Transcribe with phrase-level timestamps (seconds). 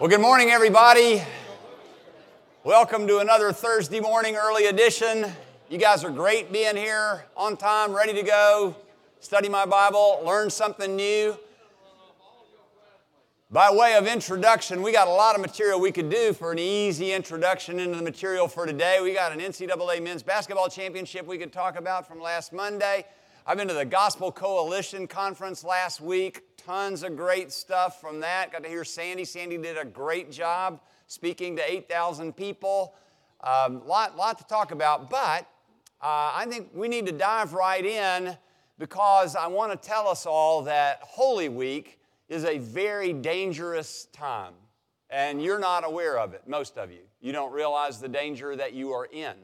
[0.00, 1.22] Well, good morning, everybody.
[2.64, 5.30] Welcome to another Thursday morning early edition.
[5.68, 8.74] You guys are great being here on time, ready to go,
[9.20, 11.36] study my Bible, learn something new.
[13.50, 16.58] By way of introduction, we got a lot of material we could do for an
[16.58, 19.00] easy introduction into the material for today.
[19.02, 23.04] We got an NCAA men's basketball championship we could talk about from last Monday.
[23.44, 26.42] I've been to the Gospel Coalition conference last week.
[26.56, 28.52] Tons of great stuff from that.
[28.52, 29.24] Got to hear Sandy.
[29.24, 32.94] Sandy did a great job speaking to 8,000 people.
[33.42, 35.48] Um, lot, lot to talk about, but
[36.00, 38.38] uh, I think we need to dive right in
[38.78, 41.98] because I want to tell us all that Holy Week
[42.28, 44.54] is a very dangerous time,
[45.10, 47.02] and you're not aware of it, most of you.
[47.20, 49.34] You don't realize the danger that you are in.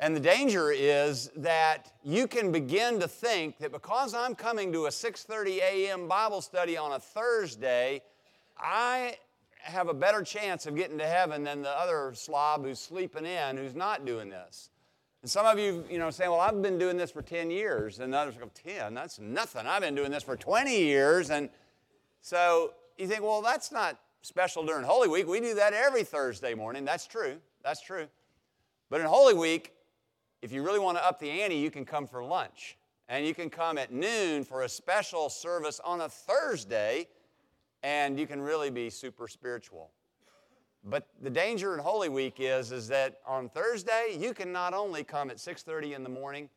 [0.00, 4.86] And the danger is that you can begin to think that because I'm coming to
[4.86, 6.06] a 6:30 a.m.
[6.06, 8.02] Bible study on a Thursday,
[8.56, 9.18] I
[9.58, 13.56] have a better chance of getting to heaven than the other slob who's sleeping in
[13.56, 14.70] who's not doing this.
[15.22, 17.98] And some of you, you know, saying, "Well, I've been doing this for 10 years,"
[17.98, 18.94] and others go, "10?
[18.94, 19.66] That's nothing.
[19.66, 21.50] I've been doing this for 20 years." And
[22.20, 25.26] so you think, "Well, that's not special during Holy Week.
[25.26, 27.40] We do that every Thursday morning." That's true.
[27.64, 28.08] That's true.
[28.90, 29.74] But in Holy Week,
[30.42, 32.76] if you really want to up the ante, you can come for lunch.
[33.08, 37.08] And you can come at noon for a special service on a Thursday,
[37.82, 39.90] and you can really be super spiritual.
[40.84, 45.04] But the danger in Holy Week is, is that on Thursday, you can not only
[45.04, 46.48] come at 6.30 in the morning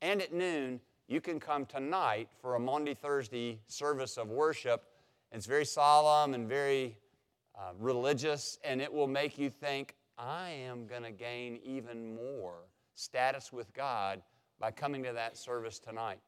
[0.00, 4.84] and at noon, you can come tonight for a Maundy Thursday service of worship.
[5.32, 6.96] It's very solemn and very
[7.58, 12.58] uh, religious, and it will make you think, I am going to gain even more
[12.94, 14.22] status with God
[14.58, 16.18] by coming to that service tonight.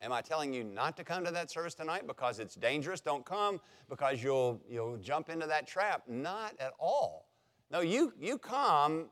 [0.00, 3.00] Am I telling you not to come to that service tonight because it's dangerous?
[3.00, 6.02] Don't come because you'll, you'll jump into that trap.
[6.06, 7.28] Not at all.
[7.70, 9.06] No, you, you come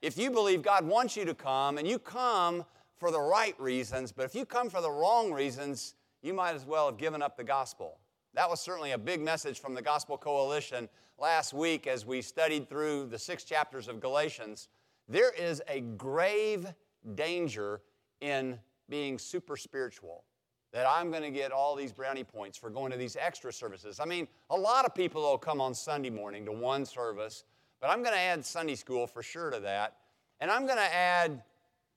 [0.00, 2.64] if you believe God wants you to come and you come
[2.98, 6.64] for the right reasons, but if you come for the wrong reasons, you might as
[6.64, 7.98] well have given up the gospel.
[8.34, 10.88] That was certainly a big message from the Gospel Coalition
[11.18, 14.68] last week as we studied through the six chapters of Galatians.
[15.08, 16.66] There is a grave
[17.14, 17.80] danger
[18.20, 18.58] in
[18.88, 20.24] being super spiritual.
[20.72, 24.00] That I'm going to get all these brownie points for going to these extra services.
[24.00, 27.44] I mean, a lot of people will come on Sunday morning to one service,
[27.80, 29.96] but I'm going to add Sunday school for sure to that.
[30.40, 31.42] And I'm going to add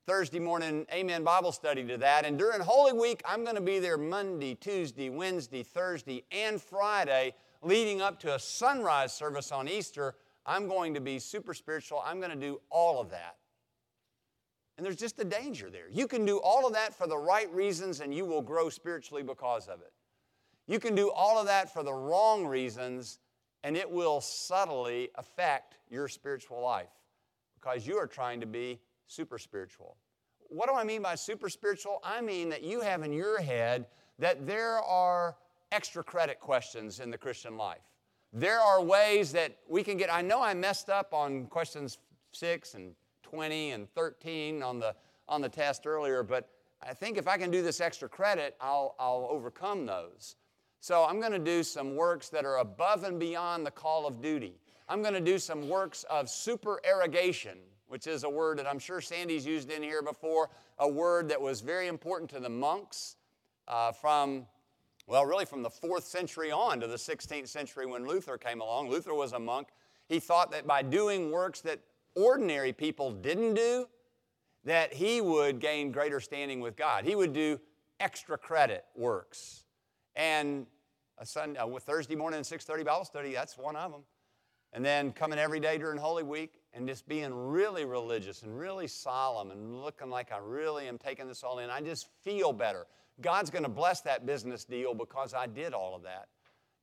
[0.08, 2.26] Thursday morning Amen Bible study to that.
[2.26, 7.34] And during Holy Week, I'm going to be there Monday, Tuesday, Wednesday, Thursday, and Friday,
[7.62, 10.16] leading up to a sunrise service on Easter
[10.46, 12.02] I'm going to be super spiritual.
[12.06, 13.38] I'm going to do all of that.
[14.78, 15.90] And there's just a danger there.
[15.92, 19.22] You can do all of that for the right reasons and you will grow spiritually
[19.22, 19.94] because of it.
[20.68, 23.20] You can do all of that for the wrong reasons
[23.64, 26.90] and it will subtly affect your spiritual life
[27.56, 29.98] because you are trying to be super spiritual.
[30.48, 32.00] What do I mean by super spiritual?
[32.04, 33.86] I mean that you have in your head
[34.18, 35.36] that there are
[35.72, 37.91] extra credit questions in the Christian life.
[38.34, 40.14] There are ways that we can get.
[40.14, 41.98] I know I messed up on questions
[42.32, 44.96] 6 and 20 and 13 on the,
[45.28, 46.50] on the test earlier, but
[46.82, 50.38] I think if I can do this extra credit, I'll, I'll overcome those.
[50.80, 54.22] So I'm going to do some works that are above and beyond the call of
[54.22, 54.60] duty.
[54.88, 59.02] I'm going to do some works of supererogation, which is a word that I'm sure
[59.02, 60.50] Sandy's used in here before,
[60.80, 63.18] a word that was very important to the monks
[63.68, 64.48] uh, from
[65.12, 68.90] well, really from the fourth century on to the 16th century when Luther came along.
[68.90, 69.68] Luther was a monk.
[70.08, 71.82] He thought that by doing works that
[72.16, 73.88] ordinary people didn't do,
[74.64, 77.04] that he would gain greater standing with God.
[77.04, 77.60] He would do
[78.00, 79.66] extra credit works.
[80.16, 80.66] And
[81.18, 84.06] a Sunday, a Thursday morning 6:30 Bible study, that's one of them.
[84.72, 88.88] And then coming every day during Holy Week and just being really religious and really
[88.88, 91.70] solemn and looking like I really am taking this all in.
[91.70, 92.88] I just feel better.
[93.22, 96.28] God's going to bless that business deal because I did all of that.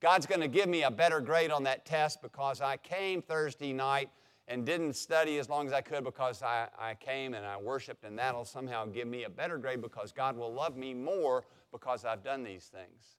[0.00, 3.72] God's going to give me a better grade on that test because I came Thursday
[3.72, 4.10] night
[4.46, 8.04] and didn't study as long as I could because I, I came and I worshiped,
[8.04, 12.04] and that'll somehow give me a better grade because God will love me more because
[12.04, 13.18] I've done these things.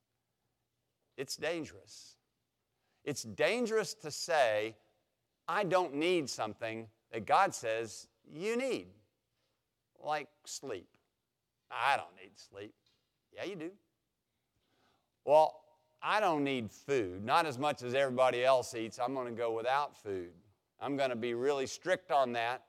[1.17, 2.15] It's dangerous.
[3.03, 4.75] It's dangerous to say,
[5.47, 8.87] I don't need something that God says you need,
[10.03, 10.87] like sleep.
[11.69, 12.73] I don't need sleep.
[13.39, 13.71] Yeah, you do.
[15.23, 15.61] Well,
[16.01, 18.99] I don't need food, not as much as everybody else eats.
[18.99, 20.31] I'm going to go without food.
[20.81, 22.63] I'm going to be really strict on that.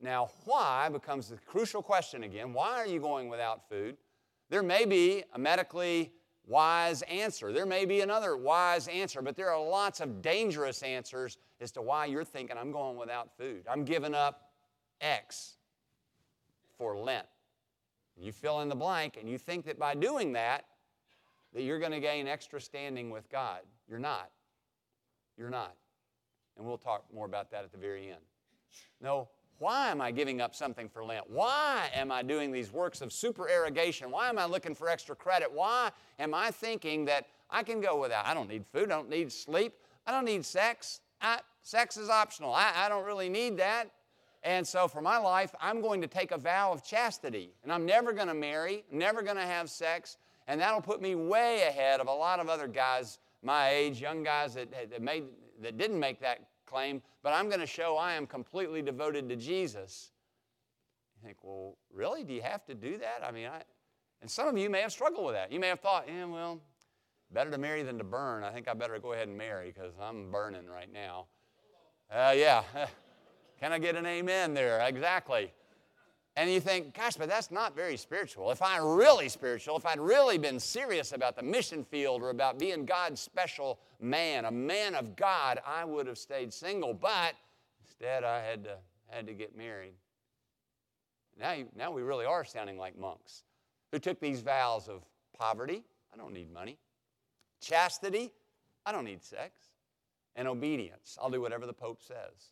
[0.00, 2.52] Now, why becomes the crucial question again.
[2.52, 3.96] Why are you going without food?
[4.48, 6.12] There may be a medically
[6.46, 7.52] wise answer.
[7.52, 11.82] There may be another wise answer, but there are lots of dangerous answers as to
[11.82, 13.64] why you're thinking, I'm going without food.
[13.70, 14.50] I'm giving up
[15.00, 15.56] X
[16.76, 17.26] for Lent.
[18.22, 20.64] You fill in the blank, and you think that by doing that,
[21.52, 23.60] that you're going to gain extra standing with God.
[23.88, 24.30] You're not.
[25.36, 25.74] You're not.
[26.56, 28.20] And we'll talk more about that at the very end.
[29.00, 29.28] No,
[29.58, 31.28] why am I giving up something for Lent?
[31.28, 34.10] Why am I doing these works of supererogation?
[34.10, 35.52] Why am I looking for extra credit?
[35.52, 38.26] Why am I thinking that I can go without?
[38.26, 39.74] I don't need food, I don't need sleep,
[40.06, 41.00] I don't need sex.
[41.20, 42.52] I, sex is optional.
[42.52, 43.90] I, I don't really need that.
[44.44, 47.52] And so for my life, I'm going to take a vow of chastity.
[47.62, 50.16] And I'm never going to marry, never going to have sex.
[50.48, 54.22] And that'll put me way ahead of a lot of other guys my age, young
[54.22, 55.24] guys that, that, made,
[55.60, 59.36] that didn't make that claim, but I'm going to show I am completely devoted to
[59.36, 60.12] Jesus.
[61.16, 62.24] You think, well, really?
[62.24, 63.22] Do you have to do that?
[63.26, 63.62] I mean, I,
[64.20, 65.52] and some of you may have struggled with that.
[65.52, 66.60] You may have thought, yeah, well,
[67.32, 68.44] better to marry than to burn.
[68.44, 71.26] I think I better go ahead and marry because I'm burning right now.
[72.10, 72.62] Uh, yeah.
[73.62, 74.80] Can I get an amen there?
[74.80, 75.52] Exactly.
[76.34, 78.50] And you think, gosh, but that's not very spiritual.
[78.50, 82.58] If I'm really spiritual, if I'd really been serious about the mission field or about
[82.58, 86.92] being God's special man, a man of God, I would have stayed single.
[86.92, 87.34] But
[87.84, 89.92] instead, I had to, had to get married.
[91.38, 93.44] Now, you, now we really are sounding like monks
[93.92, 95.04] who took these vows of
[95.38, 96.78] poverty, I don't need money,
[97.60, 98.32] chastity,
[98.84, 99.52] I don't need sex,
[100.34, 102.50] and obedience, I'll do whatever the Pope says.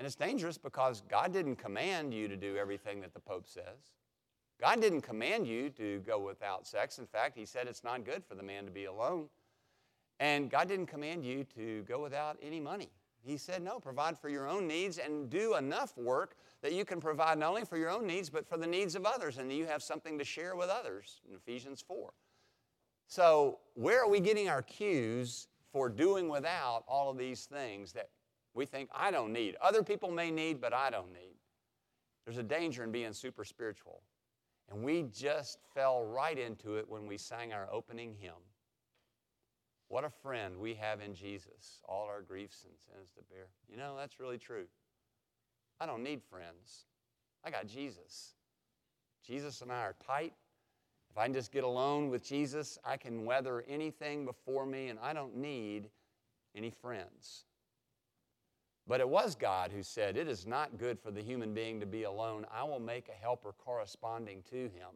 [0.00, 3.92] And it's dangerous because God didn't command you to do everything that the Pope says.
[4.58, 6.98] God didn't command you to go without sex.
[6.98, 9.26] In fact, He said it's not good for the man to be alone.
[10.18, 12.88] And God didn't command you to go without any money.
[13.20, 16.98] He said, no, provide for your own needs and do enough work that you can
[16.98, 19.66] provide not only for your own needs, but for the needs of others, and you
[19.66, 22.10] have something to share with others in Ephesians 4.
[23.06, 28.08] So, where are we getting our cues for doing without all of these things that
[28.54, 29.56] we think, I don't need.
[29.62, 31.36] Other people may need, but I don't need.
[32.24, 34.02] There's a danger in being super spiritual.
[34.70, 38.32] And we just fell right into it when we sang our opening hymn.
[39.88, 43.46] What a friend we have in Jesus, all our griefs and sins to bear.
[43.68, 44.66] You know, that's really true.
[45.80, 46.84] I don't need friends.
[47.44, 48.34] I got Jesus.
[49.26, 50.32] Jesus and I are tight.
[51.10, 54.98] If I can just get alone with Jesus, I can weather anything before me, and
[55.00, 55.90] I don't need
[56.54, 57.46] any friends.
[58.86, 61.86] But it was God who said, It is not good for the human being to
[61.86, 62.46] be alone.
[62.52, 64.90] I will make a helper corresponding to him.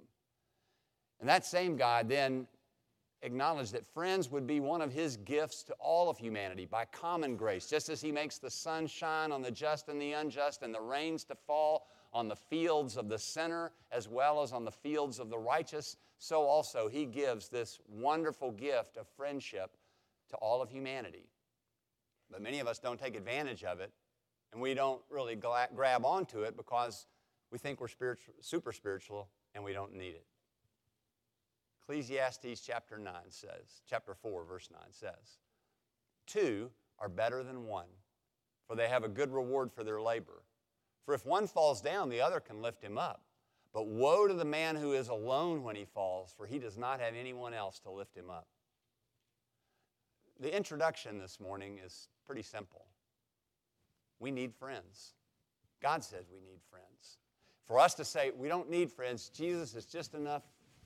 [1.21, 2.47] And that same God then
[3.23, 7.37] acknowledged that friends would be one of his gifts to all of humanity by common
[7.37, 10.75] grace, just as he makes the sun shine on the just and the unjust and
[10.75, 14.71] the rains to fall on the fields of the sinner as well as on the
[14.71, 19.77] fields of the righteous, so also he gives this wonderful gift of friendship
[20.29, 21.27] to all of humanity.
[22.35, 23.93] But many of us don't take advantage of it,
[24.53, 27.07] and we don't really gra- grab onto it because
[27.53, 30.27] we think we're spiritual, super spiritual and we don't need it.
[31.81, 35.39] Ecclesiastes chapter 9 says, chapter 4, verse 9 says,
[36.27, 37.87] Two are better than one,
[38.67, 40.43] for they have a good reward for their labor.
[41.05, 43.21] For if one falls down, the other can lift him up.
[43.73, 46.99] But woe to the man who is alone when he falls, for he does not
[46.99, 48.49] have anyone else to lift him up.
[50.41, 52.87] The introduction this morning is Pretty simple.
[54.19, 55.15] We need friends.
[55.83, 57.19] God says we need friends.
[57.67, 60.43] For us to say we don't need friends, Jesus is just enough,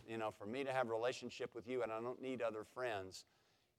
[0.08, 2.64] you know, for me to have a relationship with you and I don't need other
[2.64, 3.24] friends,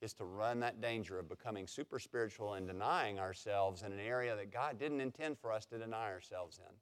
[0.00, 4.34] is to run that danger of becoming super spiritual and denying ourselves in an area
[4.34, 6.74] that God didn't intend for us to deny ourselves in.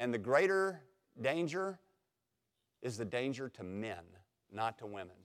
[0.00, 0.80] And the greater
[1.20, 1.78] danger
[2.82, 4.02] is the danger to men,
[4.52, 5.16] not to women.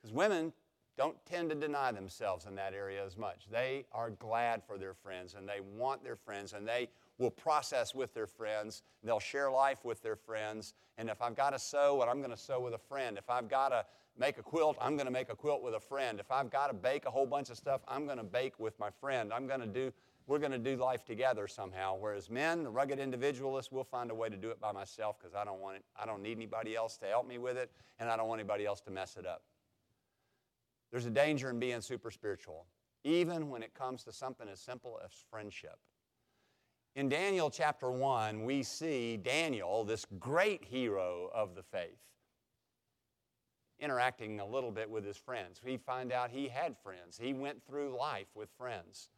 [0.00, 0.52] Because women
[0.96, 3.46] don't tend to deny themselves in that area as much.
[3.50, 7.94] They are glad for their friends and they want their friends and they will process
[7.94, 8.82] with their friends.
[9.02, 10.74] They'll share life with their friends.
[10.98, 13.16] And if I've got to sew, what I'm going to sew with a friend.
[13.16, 13.86] If I've got to
[14.18, 16.20] make a quilt, I'm going to make a quilt with a friend.
[16.20, 18.78] If I've got to bake a whole bunch of stuff, I'm going to bake with
[18.78, 19.32] my friend.
[19.32, 19.92] I'm going to do
[20.26, 21.96] we're going to do life together somehow.
[21.98, 25.34] Whereas men, the rugged individualists, will find a way to do it by myself because
[25.34, 28.08] I don't want it, I don't need anybody else to help me with it, and
[28.08, 29.42] I don't want anybody else to mess it up.
[30.92, 32.66] There's a danger in being super spiritual,
[33.02, 35.78] even when it comes to something as simple as friendship.
[36.94, 41.98] In Daniel chapter 1, we see Daniel, this great hero of the faith,
[43.80, 45.62] interacting a little bit with his friends.
[45.64, 49.08] We find out he had friends, he went through life with friends.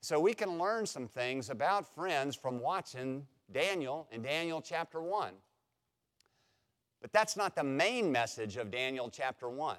[0.00, 5.34] So we can learn some things about friends from watching Daniel in Daniel chapter 1.
[7.02, 9.76] But that's not the main message of Daniel chapter 1.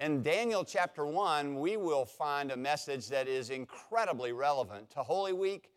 [0.00, 5.32] In Daniel chapter 1, we will find a message that is incredibly relevant to Holy
[5.32, 5.72] Week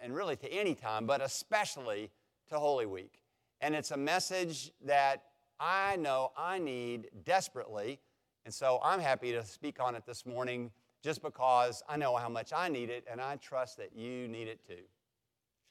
[0.00, 2.10] and really to any time, but especially
[2.48, 3.20] to Holy Week.
[3.60, 5.24] And it's a message that
[5.60, 8.00] I know I need desperately.
[8.46, 10.70] And so I'm happy to speak on it this morning
[11.02, 14.48] just because I know how much I need it and I trust that you need
[14.48, 14.84] it too.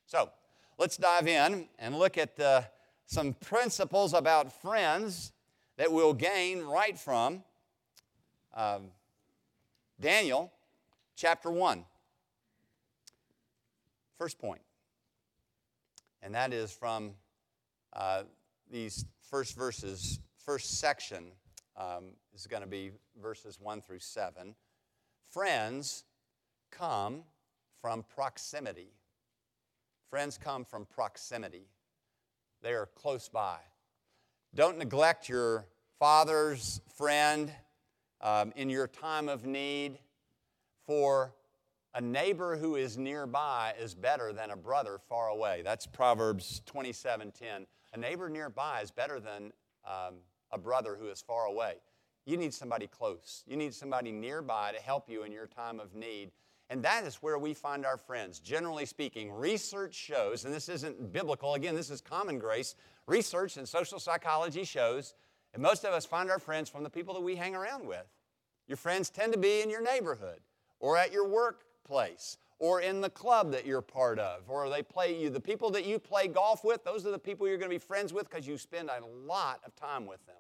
[0.06, 0.30] So
[0.78, 2.62] let's dive in and look at uh,
[3.08, 5.32] some principles about friends
[5.78, 7.44] that we'll gain right from
[8.54, 8.90] um,
[10.00, 10.52] Daniel
[11.16, 11.86] chapter 1.
[14.18, 14.62] First point,
[16.22, 17.12] and that is from
[17.94, 18.24] uh,
[18.70, 21.32] these first verses, first section
[21.76, 24.54] um, is going to be verses 1 through 7.
[25.32, 26.04] Friends
[26.70, 27.24] come
[27.82, 28.92] from proximity.
[30.12, 31.70] Friends come from proximity,
[32.62, 33.60] they are close by.
[34.54, 35.66] Don't neglect your
[35.98, 37.54] father's friend
[38.20, 39.98] um, in your time of need,
[40.86, 41.34] for
[41.94, 45.62] a neighbor who is nearby is better than a brother far away.
[45.64, 47.66] That's Proverbs 27:10.
[47.94, 49.54] A neighbor nearby is better than
[49.86, 50.16] um,
[50.52, 51.76] a brother who is far away.
[52.26, 53.46] You need somebody close.
[53.48, 56.32] You need somebody nearby to help you in your time of need.
[56.72, 58.40] And that is where we find our friends.
[58.40, 62.76] Generally speaking, research shows, and this isn't biblical, again, this is common grace.
[63.08, 65.14] Research and social psychology shows
[65.52, 68.06] that most of us find our friends from the people that we hang around with.
[68.68, 70.40] Your friends tend to be in your neighborhood
[70.80, 75.20] or at your workplace or in the club that you're part of or they play
[75.20, 77.76] you the people that you play golf with those are the people you're going to
[77.76, 80.36] be friends with because you spend a lot of time with them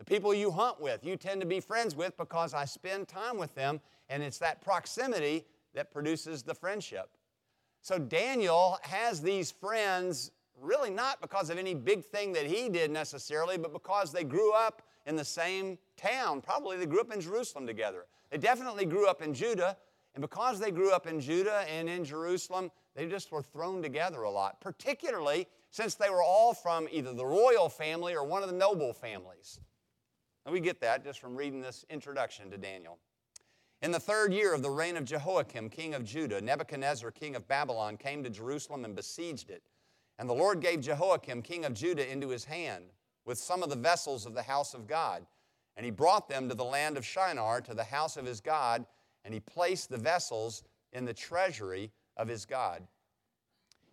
[0.00, 3.36] the people you hunt with, you tend to be friends with because I spend time
[3.36, 7.10] with them, and it's that proximity that produces the friendship.
[7.82, 12.90] So Daniel has these friends really not because of any big thing that he did
[12.90, 16.40] necessarily, but because they grew up in the same town.
[16.40, 18.06] Probably they grew up in Jerusalem together.
[18.30, 19.76] They definitely grew up in Judah,
[20.14, 24.22] and because they grew up in Judah and in Jerusalem, they just were thrown together
[24.22, 28.48] a lot, particularly since they were all from either the royal family or one of
[28.48, 29.60] the noble families.
[30.44, 32.98] And we get that just from reading this introduction to Daniel.
[33.82, 37.48] In the third year of the reign of Jehoiakim, king of Judah, Nebuchadnezzar, king of
[37.48, 39.62] Babylon, came to Jerusalem and besieged it.
[40.18, 42.84] And the Lord gave Jehoiakim, king of Judah, into his hand
[43.24, 45.24] with some of the vessels of the house of God.
[45.76, 48.84] And he brought them to the land of Shinar, to the house of his God,
[49.24, 52.86] and he placed the vessels in the treasury of his God.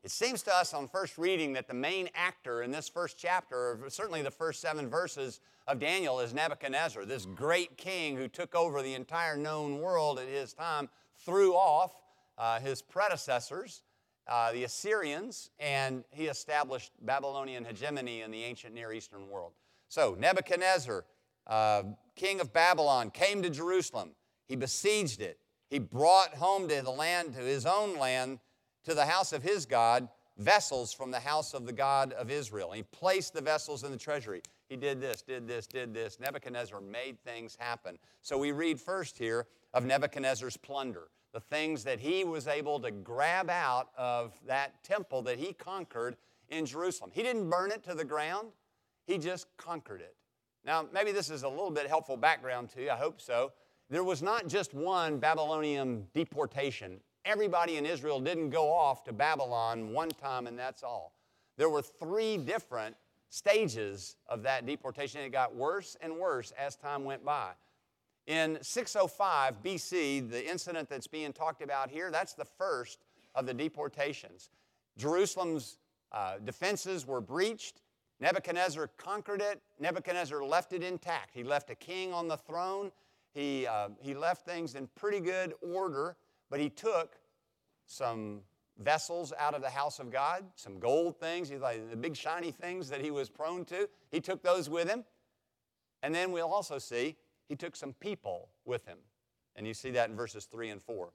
[0.07, 3.77] It seems to us on first reading that the main actor in this first chapter,
[3.89, 8.81] certainly the first seven verses of Daniel, is Nebuchadnezzar, this great king who took over
[8.81, 10.87] the entire known world at his time,
[11.25, 11.91] threw off
[12.37, 13.83] uh, his predecessors,
[14.29, 19.51] uh, the Assyrians, and he established Babylonian hegemony in the ancient Near Eastern world.
[19.89, 21.03] So, Nebuchadnezzar,
[21.47, 21.83] uh,
[22.15, 24.11] king of Babylon, came to Jerusalem.
[24.45, 25.37] He besieged it.
[25.69, 28.39] He brought home to the land, to his own land,
[28.83, 30.07] to the house of his God
[30.37, 32.71] vessels from the house of the God of Israel.
[32.71, 34.41] he placed the vessels in the treasury.
[34.69, 36.19] He did this, did this, did this.
[36.19, 37.97] Nebuchadnezzar made things happen.
[38.21, 42.91] So we read first here of Nebuchadnezzar's plunder, the things that he was able to
[42.91, 46.17] grab out of that temple that he conquered
[46.49, 47.11] in Jerusalem.
[47.13, 48.49] He didn't burn it to the ground,
[49.05, 50.15] he just conquered it.
[50.65, 53.53] Now, maybe this is a little bit helpful background to you, I hope so.
[53.89, 59.91] There was not just one Babylonian deportation everybody in Israel didn't go off to Babylon
[59.91, 61.13] one time and that's all.
[61.57, 62.95] There were three different
[63.29, 65.21] stages of that deportation.
[65.21, 67.51] It got worse and worse as time went by.
[68.27, 72.99] In 605 BC, the incident that's being talked about here, that's the first
[73.35, 74.49] of the deportations.
[74.97, 75.77] Jerusalem's
[76.11, 77.81] uh, defenses were breached.
[78.19, 79.61] Nebuchadnezzar conquered it.
[79.79, 81.31] Nebuchadnezzar left it intact.
[81.33, 82.91] He left a king on the throne.
[83.33, 86.15] He, uh, he left things in pretty good order.
[86.49, 87.17] But he took
[87.85, 88.41] some
[88.79, 92.89] vessels out of the house of God, some gold things, like the big shiny things
[92.89, 93.89] that he was prone to.
[94.11, 95.03] He took those with him.
[96.03, 97.15] And then we'll also see
[97.49, 98.97] he took some people with him.
[99.55, 101.11] And you see that in verses 3 and 4.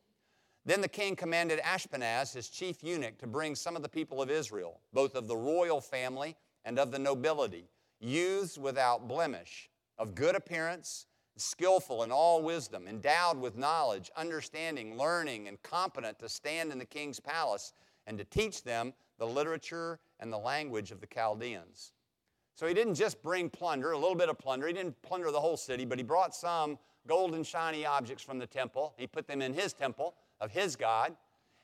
[0.64, 4.30] Then the king commanded Ashpenaz, his chief eunuch, to bring some of the people of
[4.30, 7.68] Israel, both of the royal family and of the nobility,
[8.00, 15.48] youths without blemish, of good appearance skillful in all wisdom, endowed with knowledge, understanding, learning,
[15.48, 17.72] and competent to stand in the king's palace
[18.06, 21.92] and to teach them the literature and the language of the Chaldeans.
[22.54, 24.66] So he didn't just bring plunder, a little bit of plunder.
[24.66, 28.38] He didn't plunder the whole city, but he brought some gold and shiny objects from
[28.38, 28.94] the temple.
[28.98, 31.16] He put them in his temple of his God.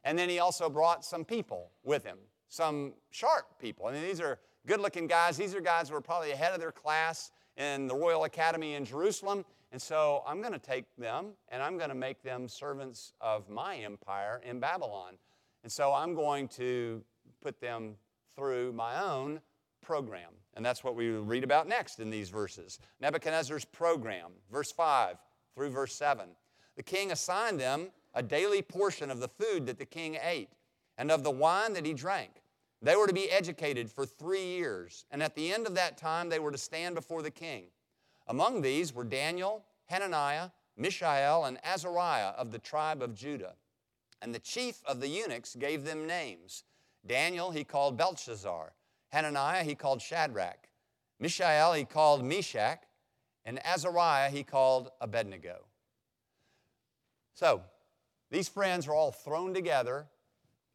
[0.04, 3.86] And then he also brought some people with him, some sharp people.
[3.86, 5.36] I mean, these are good looking guys.
[5.36, 8.84] These are guys who are probably ahead of their class in the Royal Academy in
[8.84, 9.44] Jerusalem.
[9.70, 13.48] And so I'm going to take them and I'm going to make them servants of
[13.48, 15.14] my empire in Babylon.
[15.62, 17.02] And so I'm going to
[17.42, 17.96] put them
[18.36, 19.40] through my own
[19.82, 20.30] program.
[20.54, 22.78] And that's what we read about next in these verses.
[23.00, 25.16] Nebuchadnezzar's program, verse 5
[25.54, 26.28] through verse 7.
[26.76, 30.50] The king assigned them a daily portion of the food that the king ate
[30.96, 32.42] and of the wine that he drank.
[32.80, 36.28] They were to be educated for three years, and at the end of that time,
[36.28, 37.64] they were to stand before the king.
[38.28, 43.54] Among these were Daniel, Hananiah, Mishael, and Azariah of the tribe of Judah.
[44.20, 46.64] And the chief of the eunuchs gave them names.
[47.06, 48.72] Daniel he called Belshazzar,
[49.08, 50.68] Hananiah he called Shadrach,
[51.18, 52.82] Mishael he called Meshach,
[53.44, 55.64] and Azariah he called Abednego.
[57.34, 57.62] So,
[58.30, 60.06] these friends are all thrown together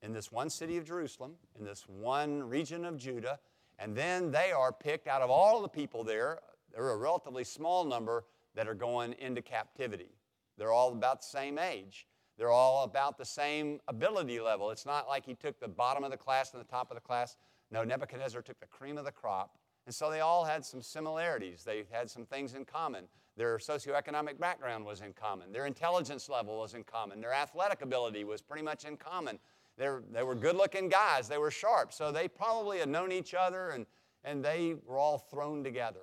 [0.02, 3.40] in this one city of Jerusalem, in this one region of Judah,
[3.78, 6.40] and then they are picked out of all the people there.
[6.74, 8.26] There are a relatively small number
[8.56, 10.16] that are going into captivity.
[10.58, 12.08] They're all about the same age.
[12.38, 14.72] They're all about the same ability level.
[14.72, 17.02] It's not like he took the bottom of the class and the top of the
[17.02, 17.38] class.
[17.72, 19.58] No, Nebuchadnezzar took the cream of the crop.
[19.86, 21.64] And so they all had some similarities.
[21.64, 23.06] They had some things in common.
[23.36, 25.52] Their socioeconomic background was in common.
[25.52, 27.20] Their intelligence level was in common.
[27.20, 29.40] Their athletic ability was pretty much in common.
[29.78, 31.28] They're, they were good looking guys.
[31.28, 31.92] They were sharp.
[31.94, 33.86] So they probably had known each other and,
[34.24, 36.02] and they were all thrown together.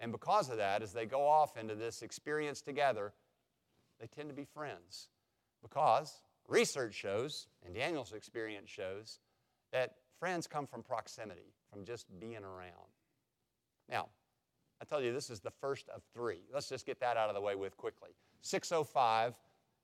[0.00, 3.12] And because of that, as they go off into this experience together,
[4.00, 5.08] they tend to be friends.
[5.62, 9.20] Because research shows, and Daniel's experience shows,
[9.72, 12.90] that friends come from proximity, from just being around.
[13.88, 14.08] Now,
[14.80, 16.40] I tell you, this is the first of three.
[16.52, 18.10] Let's just get that out of the way with quickly.
[18.42, 19.34] 605,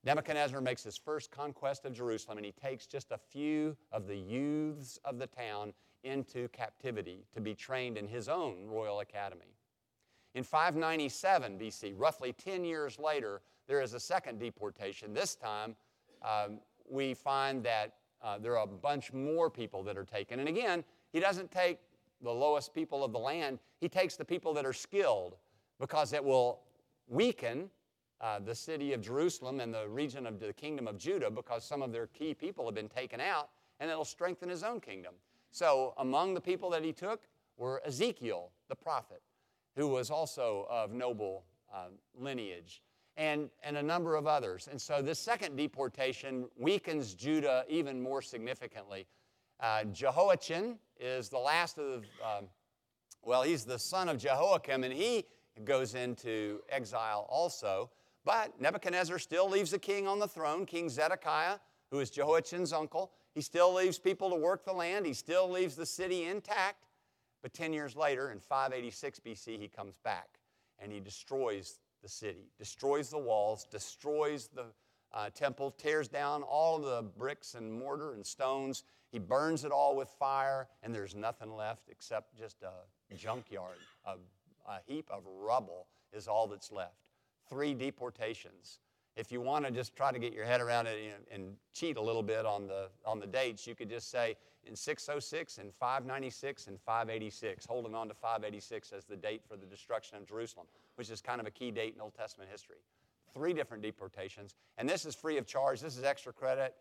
[0.04, 4.16] Nebuchadnezzar makes his first conquest of Jerusalem, and he takes just a few of the
[4.16, 5.73] youths of the town
[6.04, 9.57] into captivity to be trained in his own royal academy.
[10.34, 15.12] In 597 BC, roughly 10 years later, there is a second deportation.
[15.12, 15.76] This time,
[16.22, 16.58] um,
[16.88, 20.40] we find that uh, there are a bunch more people that are taken.
[20.40, 21.78] And again, he doesn't take
[22.22, 25.37] the lowest people of the land, he takes the people that are skilled
[25.80, 26.61] because it will
[27.09, 27.68] weaken
[28.20, 31.83] uh, the city of Jerusalem and the region of the kingdom of Judah because some
[31.83, 35.14] of their key people have been taken out, and it'll strengthen his own kingdom.
[35.50, 37.22] So, among the people that he took
[37.57, 39.20] were Ezekiel, the prophet,
[39.76, 41.87] who was also of noble uh,
[42.18, 42.82] lineage,
[43.16, 44.68] and, and a number of others.
[44.70, 49.06] And so, this second deportation weakens Judah even more significantly.
[49.61, 52.48] Uh, Jehoiachin is the last of, um,
[53.22, 55.24] well, he's the son of Jehoiakim, and he
[55.64, 57.90] goes into exile also.
[58.24, 61.58] But Nebuchadnezzar still leaves a king on the throne, King Zedekiah,
[61.90, 63.12] who is Jehoiachin's uncle.
[63.35, 66.87] He still leaves people to work the land, he still leaves the city intact.
[67.42, 70.38] But 10 years later, in 586 BC, he comes back
[70.78, 74.66] and he destroys the city, destroys the walls, destroys the
[75.12, 78.85] uh, temple, tears down all the bricks and mortar and stones.
[79.11, 83.76] He burns it all with fire, and there's nothing left except just a junkyard.
[84.07, 84.12] A,
[84.66, 87.02] a heap of rubble is all that's left
[87.48, 88.78] three deportations.
[89.14, 91.98] If you want to just try to get your head around it and, and cheat
[91.98, 95.72] a little bit on the, on the dates, you could just say in 606 and
[95.75, 100.66] 596 and 586, holding on to 586 as the date for the destruction of Jerusalem,
[100.96, 102.77] which is kind of a key date in Old Testament history.
[103.35, 105.81] Three different deportations, and this is free of charge.
[105.81, 106.75] This is extra credit.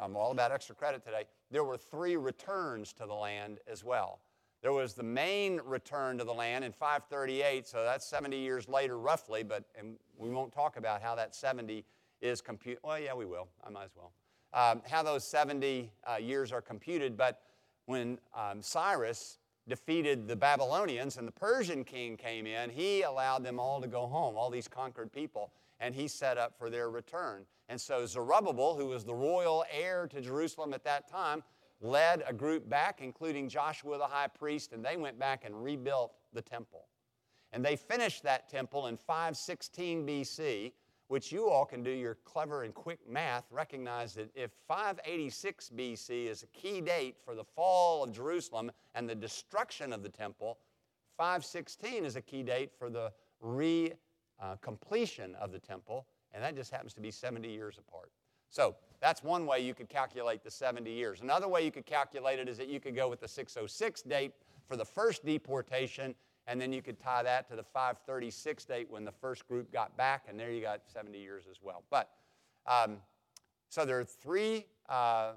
[0.00, 1.24] I'm all about extra credit today.
[1.50, 4.20] There were three returns to the land as well.
[4.60, 8.98] There was the main return to the land in 538, so that's 70 years later,
[8.98, 11.84] roughly, but and we won't talk about how that 70
[12.20, 12.80] is computed.
[12.82, 13.48] Well, yeah, we will.
[13.64, 14.12] I might as well.
[14.54, 17.42] Um, how those 70 uh, years are computed, but
[17.86, 23.60] when um, Cyrus defeated the Babylonians and the Persian king came in, he allowed them
[23.60, 27.44] all to go home, all these conquered people, and he set up for their return.
[27.68, 31.42] And so Zerubbabel, who was the royal heir to Jerusalem at that time,
[31.80, 36.12] led a group back, including Joshua the high priest, and they went back and rebuilt
[36.32, 36.86] the temple.
[37.52, 40.72] And they finished that temple in 516 BC,
[41.08, 46.26] which you all can do your clever and quick math, recognize that if 586 BC
[46.26, 50.58] is a key date for the fall of Jerusalem and the destruction of the temple,
[51.16, 53.92] 516 is a key date for the re
[54.40, 58.10] uh, completion of the temple, and that just happens to be 70 years apart.
[58.50, 61.20] So that's one way you could calculate the 70 years.
[61.20, 64.32] Another way you could calculate it is that you could go with the 606 date
[64.66, 66.14] for the first deportation,
[66.48, 69.96] and then you could tie that to the 536 date when the first group got
[69.96, 71.84] back, and there you got 70 years as well.
[71.90, 72.08] But
[72.66, 72.96] um,
[73.68, 75.32] so there are three uh,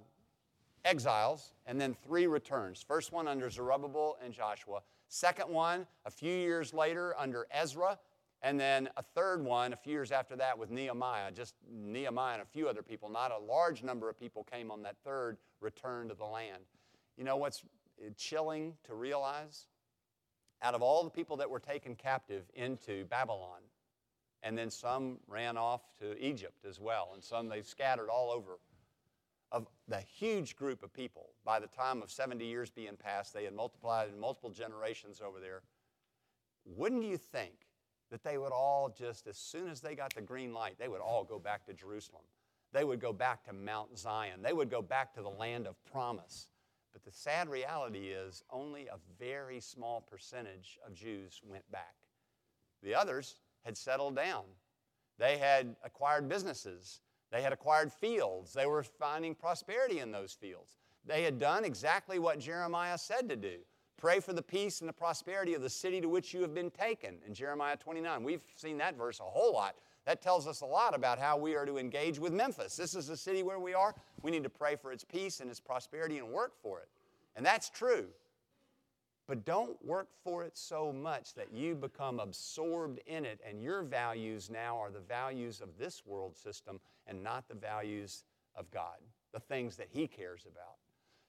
[0.86, 2.84] exiles, and then three returns.
[2.88, 4.82] First one under Zerubbabel and Joshua.
[5.10, 8.00] Second one a few years later under Ezra.
[8.44, 11.32] And then a third one a few years after that with Nehemiah.
[11.32, 13.08] Just Nehemiah and a few other people.
[13.08, 16.64] Not a large number of people came on that third return to the land.
[17.18, 17.64] You know what's
[18.18, 19.68] chilling to realize?
[20.62, 23.62] Out of all the people that were taken captive into Babylon,
[24.44, 28.60] and then some ran off to Egypt as well, and some they scattered all over
[29.52, 31.30] of the huge group of people.
[31.44, 35.40] By the time of 70 years being passed, they had multiplied in multiple generations over
[35.40, 35.62] there.
[36.66, 37.68] Wouldn't you think
[38.12, 41.02] that they would all just, as soon as they got the green light, they would
[41.02, 42.24] all go back to Jerusalem?
[42.72, 44.42] They would go back to Mount Zion.
[44.42, 46.48] They would go back to the land of promise.
[46.94, 51.96] But the sad reality is, only a very small percentage of Jews went back.
[52.84, 54.44] The others had settled down,
[55.22, 57.00] they had acquired businesses.
[57.32, 58.54] They had acquired fields.
[58.54, 60.78] They were finding prosperity in those fields.
[61.06, 63.60] They had done exactly what Jeremiah said to do
[63.98, 66.72] pray for the peace and the prosperity of the city to which you have been
[66.72, 68.24] taken in Jeremiah 29.
[68.24, 69.76] We've seen that verse a whole lot.
[70.06, 72.76] That tells us a lot about how we are to engage with Memphis.
[72.76, 73.94] This is the city where we are.
[74.24, 76.90] We need to pray for its peace and its prosperity and work for it.
[77.36, 78.08] And that's true.
[79.28, 83.84] But don't work for it so much that you become absorbed in it and your
[83.84, 88.24] values now are the values of this world system and not the values
[88.56, 88.98] of God,
[89.32, 90.76] the things that He cares about.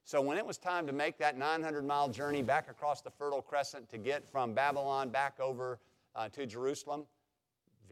[0.05, 3.43] So when it was time to make that 900 mile journey back across the Fertile
[3.43, 5.79] Crescent to get from Babylon back over
[6.17, 7.05] uh, to Jerusalem,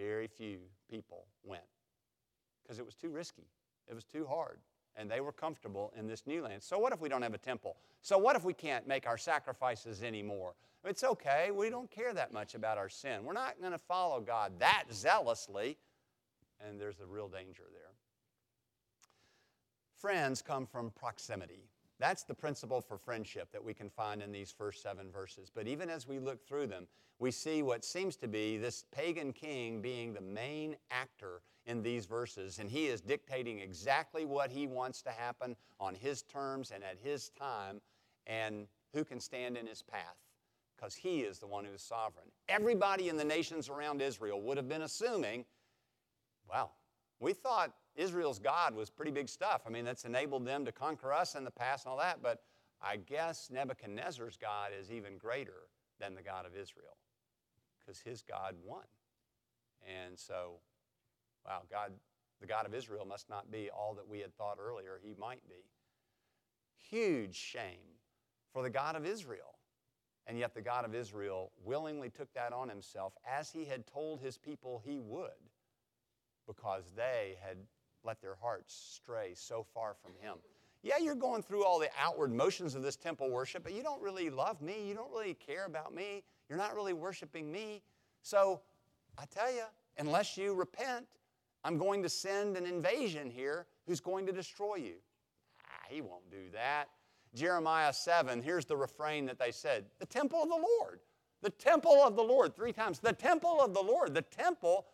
[0.00, 0.58] very few
[0.88, 1.62] people went
[2.62, 3.46] because it was too risky.
[3.88, 4.58] It was too hard
[4.96, 6.62] and they were comfortable in this new land.
[6.62, 7.76] So, what if we don't have a temple?
[8.02, 10.54] So, what if we can't make our sacrifices anymore?
[10.84, 11.50] It's okay.
[11.50, 13.24] We don't care that much about our sin.
[13.24, 15.76] We're not going to follow God that zealously.
[16.66, 17.92] And there's a real danger there.
[19.96, 21.68] Friends come from proximity.
[22.00, 25.50] That's the principle for friendship that we can find in these first seven verses.
[25.54, 26.86] But even as we look through them,
[27.18, 32.06] we see what seems to be this pagan king being the main actor in these
[32.06, 36.82] verses, and he is dictating exactly what he wants to happen on his terms and
[36.82, 37.82] at his time,
[38.26, 40.16] and who can stand in his path,
[40.74, 42.26] because he is the one who is sovereign.
[42.48, 45.44] Everybody in the nations around Israel would have been assuming,
[46.48, 46.72] well,
[47.20, 49.62] we thought Israel's God was pretty big stuff.
[49.66, 52.42] I mean, that's enabled them to conquer us in the past and all that, but
[52.80, 55.68] I guess Nebuchadnezzar's God is even greater
[56.00, 56.96] than the God of Israel
[57.78, 58.84] because his God won.
[59.86, 60.60] And so,
[61.46, 61.92] wow, God,
[62.40, 65.46] the God of Israel must not be all that we had thought earlier he might
[65.46, 65.66] be.
[66.90, 67.98] Huge shame
[68.52, 69.58] for the God of Israel.
[70.26, 74.20] And yet, the God of Israel willingly took that on himself as he had told
[74.20, 75.30] his people he would
[76.46, 77.56] because they had
[78.04, 80.36] let their hearts stray so far from Him.
[80.82, 84.00] Yeah, you're going through all the outward motions of this temple worship, but you don't
[84.00, 84.86] really love me.
[84.86, 86.22] You don't really care about me.
[86.48, 87.82] You're not really worshiping me.
[88.22, 88.62] So
[89.18, 89.64] I tell you,
[89.98, 91.06] unless you repent,
[91.64, 94.94] I'm going to send an invasion here who's going to destroy you.
[95.66, 96.88] Ah, he won't do that.
[97.34, 101.00] Jeremiah 7, here's the refrain that they said the temple of the Lord.
[101.42, 102.98] The temple of the Lord, three times.
[102.98, 104.12] The temple of the Lord.
[104.14, 104.86] The temple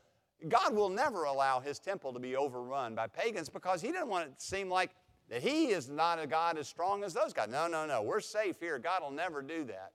[0.48, 4.28] God will never allow his temple to be overrun by pagans because he didn't want
[4.28, 4.90] it to seem like
[5.28, 7.48] that he is not a God as strong as those guys.
[7.48, 8.02] No, no, no.
[8.02, 8.78] We're safe here.
[8.78, 9.92] God will never do that.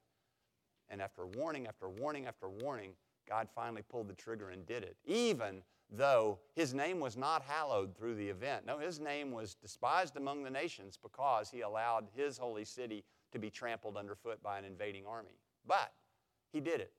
[0.89, 2.91] And after warning after warning after warning,
[3.29, 7.95] God finally pulled the trigger and did it, even though his name was not hallowed
[7.95, 8.65] through the event.
[8.65, 13.39] No, his name was despised among the nations because he allowed his holy city to
[13.39, 15.39] be trampled underfoot by an invading army.
[15.65, 15.93] But
[16.51, 16.91] he did it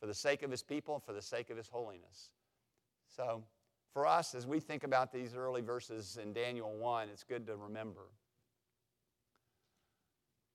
[0.00, 2.30] for the sake of his people for the sake of his holiness.
[3.08, 3.44] So,
[3.92, 7.56] for us, as we think about these early verses in Daniel 1, it's good to
[7.56, 8.02] remember.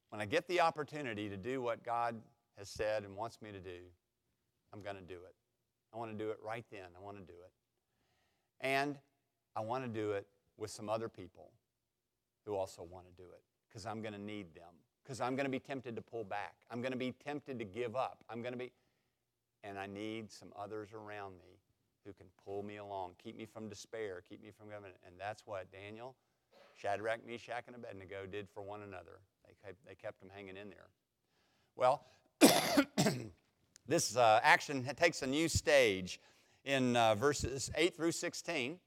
[0.09, 2.21] When I get the opportunity to do what God
[2.57, 3.79] has said and wants me to do,
[4.71, 5.35] I'm going to do it.
[5.93, 6.85] I want to do it right then.
[6.97, 7.51] I want to do it.
[8.61, 8.97] And
[9.55, 11.51] I want to do it with some other people
[12.45, 14.73] who also want to do it because I'm going to need them.
[15.03, 16.53] Because I'm going to be tempted to pull back.
[16.71, 18.23] I'm going to be tempted to give up.
[18.29, 18.71] I'm going to be,
[19.63, 21.52] and I need some others around me
[22.05, 24.91] who can pull me along, keep me from despair, keep me from going.
[25.05, 26.15] And that's what Daniel,
[26.75, 29.19] Shadrach, Meshach, and Abednego did for one another.
[29.45, 30.87] They kept, they kept them hanging in there.
[31.75, 32.05] Well,
[33.87, 36.19] this uh, action takes a new stage
[36.65, 38.77] in uh, verses 8 through 16.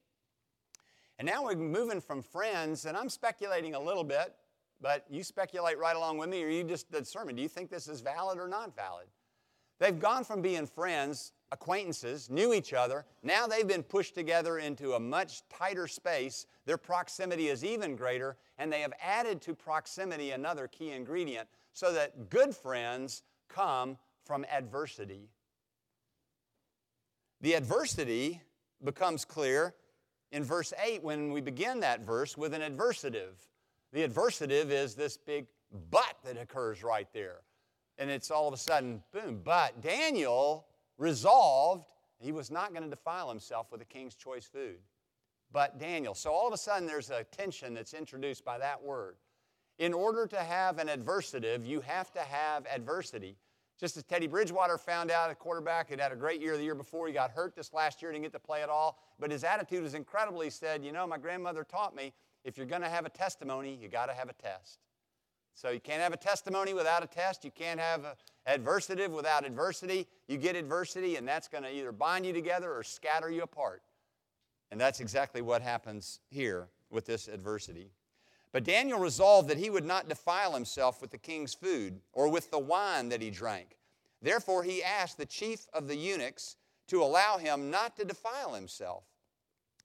[1.19, 4.35] And now we're moving from friends, and I'm speculating a little bit,
[4.79, 7.87] but you speculate right along with me, or you just determine do you think this
[7.87, 9.07] is valid or not valid?
[9.79, 13.05] They've gone from being friends acquaintances, knew each other.
[13.23, 16.45] Now they've been pushed together into a much tighter space.
[16.65, 21.93] Their proximity is even greater, and they have added to proximity another key ingredient so
[21.93, 25.29] that good friends come from adversity.
[27.41, 28.41] The adversity
[28.83, 29.73] becomes clear
[30.31, 33.35] in verse 8 when we begin that verse with an adversative.
[33.93, 35.47] The adversative is this big
[35.89, 37.41] but that occurs right there.
[37.97, 39.41] And it's all of a sudden, boom.
[39.43, 40.65] But Daniel
[40.97, 41.85] resolved
[42.19, 44.77] he was not going to defile himself with the king's choice food.
[45.51, 46.13] But Daniel.
[46.13, 49.15] So all of a sudden, there's a tension that's introduced by that word.
[49.79, 53.37] In order to have an adversative, you have to have adversity.
[53.79, 56.75] Just as Teddy Bridgewater found out, a quarterback had had a great year the year
[56.75, 57.05] before.
[57.07, 58.97] He got hurt this last year, didn't get to play at all.
[59.19, 60.41] But his attitude was incredible.
[60.41, 63.77] He said, You know, my grandmother taught me if you're going to have a testimony,
[63.79, 64.79] you got to have a test.
[65.53, 67.43] So you can't have a testimony without a test.
[67.43, 68.13] You can't have an
[68.47, 70.07] adversative without adversity.
[70.27, 73.81] You get adversity, and that's going to either bind you together or scatter you apart.
[74.71, 77.91] And that's exactly what happens here with this adversity.
[78.51, 82.49] But Daniel resolved that he would not defile himself with the king's food or with
[82.49, 83.77] the wine that he drank.
[84.21, 86.55] Therefore, he asked the chief of the eunuchs
[86.87, 89.03] to allow him not to defile himself.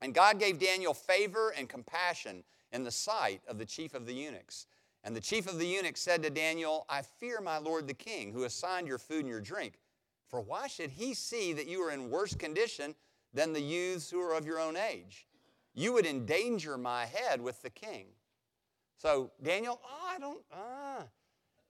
[0.00, 4.14] And God gave Daniel favor and compassion in the sight of the chief of the
[4.14, 4.66] eunuchs.
[5.04, 8.32] And the chief of the eunuchs said to Daniel, I fear my lord the king,
[8.32, 9.80] who assigned your food and your drink.
[10.28, 12.94] For why should he see that you are in worse condition
[13.34, 15.26] than the youths who are of your own age?
[15.74, 18.06] You would endanger my head with the king.
[18.96, 21.04] So, Daniel, oh, I don't, ah.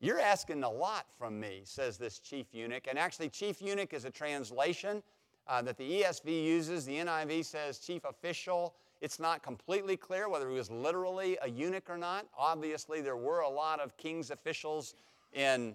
[0.01, 2.89] You're asking a lot from me, says this chief eunuch.
[2.89, 5.03] And actually, chief eunuch is a translation
[5.47, 6.85] uh, that the ESV uses.
[6.85, 8.75] The NIV says chief official.
[9.03, 12.25] It's not completely clear whether he was literally a eunuch or not.
[12.39, 14.95] Obviously, there were a lot of king's officials
[15.33, 15.75] in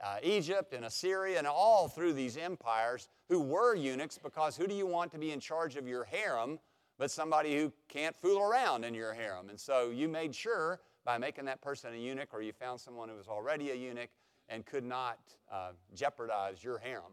[0.00, 4.74] uh, Egypt and Assyria and all through these empires who were eunuchs because who do
[4.74, 6.60] you want to be in charge of your harem
[6.98, 9.48] but somebody who can't fool around in your harem?
[9.48, 13.08] And so you made sure by making that person a eunuch or you found someone
[13.08, 14.10] who was already a eunuch
[14.48, 15.18] and could not
[15.50, 17.12] uh, jeopardize your harem.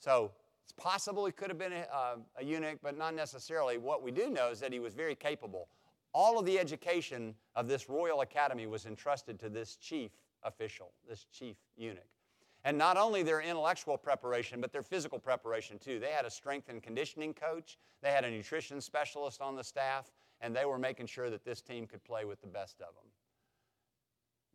[0.00, 0.32] So
[0.68, 3.78] it's possible he could have been a, uh, a eunuch, but not necessarily.
[3.78, 5.68] What we do know is that he was very capable.
[6.12, 10.10] All of the education of this royal academy was entrusted to this chief
[10.42, 12.10] official, this chief eunuch.
[12.64, 15.98] And not only their intellectual preparation, but their physical preparation too.
[15.98, 20.12] They had a strength and conditioning coach, they had a nutrition specialist on the staff,
[20.42, 23.10] and they were making sure that this team could play with the best of them.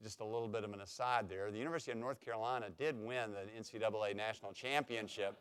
[0.03, 1.49] Just a little bit of an aside there.
[1.49, 5.39] The University of North Carolina did win the NCAA National Championship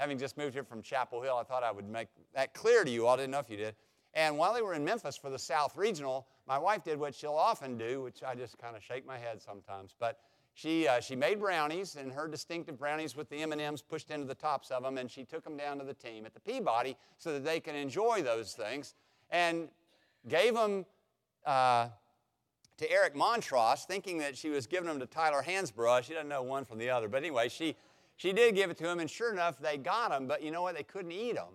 [0.00, 2.90] having just moved here from Chapel Hill, I thought I would make that clear to
[2.90, 3.14] you all.
[3.14, 3.74] I didn't know if you did.
[4.14, 7.34] And while they were in Memphis for the South Regional, my wife did what she'll
[7.34, 9.94] often do, which I just kind of shake my head sometimes.
[10.00, 10.18] But
[10.54, 14.34] she, uh, she made brownies, and her distinctive brownies with the M&Ms pushed into the
[14.34, 17.34] tops of them, and she took them down to the team at the Peabody so
[17.34, 18.94] that they can enjoy those things,
[19.28, 19.68] and
[20.28, 20.86] gave them
[21.44, 21.88] uh,
[22.78, 26.04] to Eric Montross, thinking that she was giving them to Tyler Hansbrough.
[26.04, 27.76] She doesn't know one from the other, but anyway, she
[28.20, 30.60] she did give it to him, and sure enough, they got him, but you know
[30.60, 30.76] what?
[30.76, 31.54] They couldn't eat them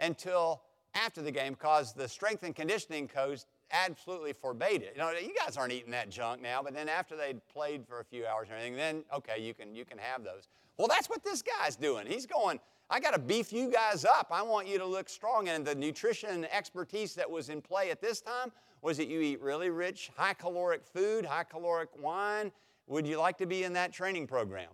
[0.00, 0.62] until
[0.96, 4.94] after the game because the strength and conditioning coach absolutely forbade it.
[4.96, 8.00] You know, you guys aren't eating that junk now, but then after they'd played for
[8.00, 10.48] a few hours and everything, then okay, you can you can have those.
[10.78, 12.08] Well, that's what this guy's doing.
[12.08, 12.58] He's going,
[12.90, 14.32] I got to beef you guys up.
[14.32, 15.48] I want you to look strong.
[15.48, 18.50] And the nutrition expertise that was in play at this time
[18.82, 22.50] was that you eat really rich, high caloric food, high caloric wine.
[22.88, 24.70] Would you like to be in that training program?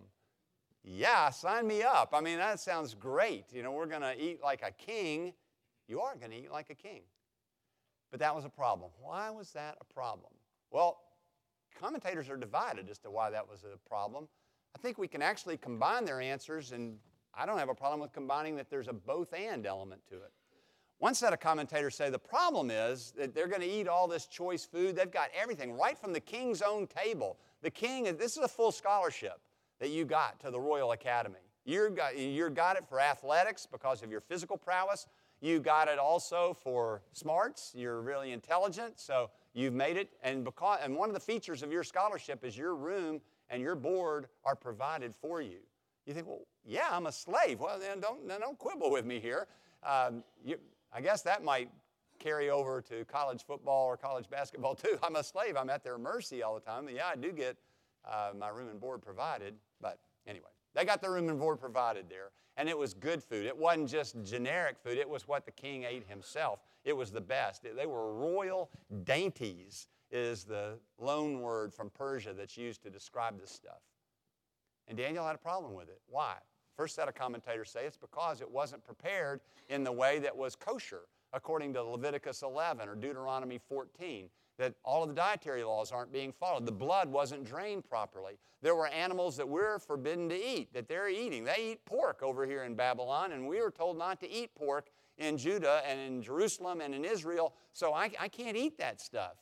[0.89, 2.11] Yeah, sign me up.
[2.13, 3.51] I mean, that sounds great.
[3.51, 5.33] You know, we're going to eat like a king.
[5.89, 7.01] You are going to eat like a king.
[8.09, 8.91] But that was a problem.
[9.01, 10.31] Why was that a problem?
[10.71, 10.99] Well,
[11.77, 14.29] commentators are divided as to why that was a problem.
[14.75, 16.97] I think we can actually combine their answers, and
[17.33, 20.31] I don't have a problem with combining that there's a both and element to it.
[20.99, 24.25] One set of commentators say the problem is that they're going to eat all this
[24.25, 24.95] choice food.
[24.95, 27.37] They've got everything right from the king's own table.
[27.61, 29.41] The king, this is a full scholarship
[29.79, 31.39] that you got to the Royal Academy.
[31.65, 35.07] You got, you got it for athletics because of your physical prowess.
[35.41, 37.73] You got it also for smarts.
[37.75, 40.09] You're really intelligent, so you've made it.
[40.23, 43.75] And, because, and one of the features of your scholarship is your room and your
[43.75, 45.59] board are provided for you.
[46.05, 47.59] You think, well, yeah, I'm a slave.
[47.59, 49.47] Well, then don't, then don't quibble with me here.
[49.83, 50.57] Um, you,
[50.93, 51.69] I guess that might
[52.17, 54.97] carry over to college football or college basketball too.
[55.03, 55.55] I'm a slave.
[55.57, 56.85] I'm at their mercy all the time.
[56.85, 57.57] But yeah, I do get
[58.09, 59.55] uh, my room and board provided.
[59.81, 62.31] But anyway, they got the room and board provided there.
[62.55, 63.45] And it was good food.
[63.45, 66.59] It wasn't just generic food, it was what the king ate himself.
[66.83, 67.63] It was the best.
[67.63, 68.69] They were royal
[69.03, 73.81] dainties, is the loan word from Persia that's used to describe this stuff.
[74.87, 75.99] And Daniel had a problem with it.
[76.07, 76.35] Why?
[76.77, 80.55] First set of commentators say it's because it wasn't prepared in the way that was
[80.55, 81.01] kosher,
[81.33, 86.31] according to Leviticus 11 or Deuteronomy 14 that all of the dietary laws aren't being
[86.31, 86.65] followed.
[86.65, 88.39] The blood wasn't drained properly.
[88.61, 91.43] There were animals that we're forbidden to eat, that they're eating.
[91.43, 94.89] They eat pork over here in Babylon, and we were told not to eat pork
[95.17, 99.35] in Judah and in Jerusalem and in Israel, so I, I can't eat that stuff.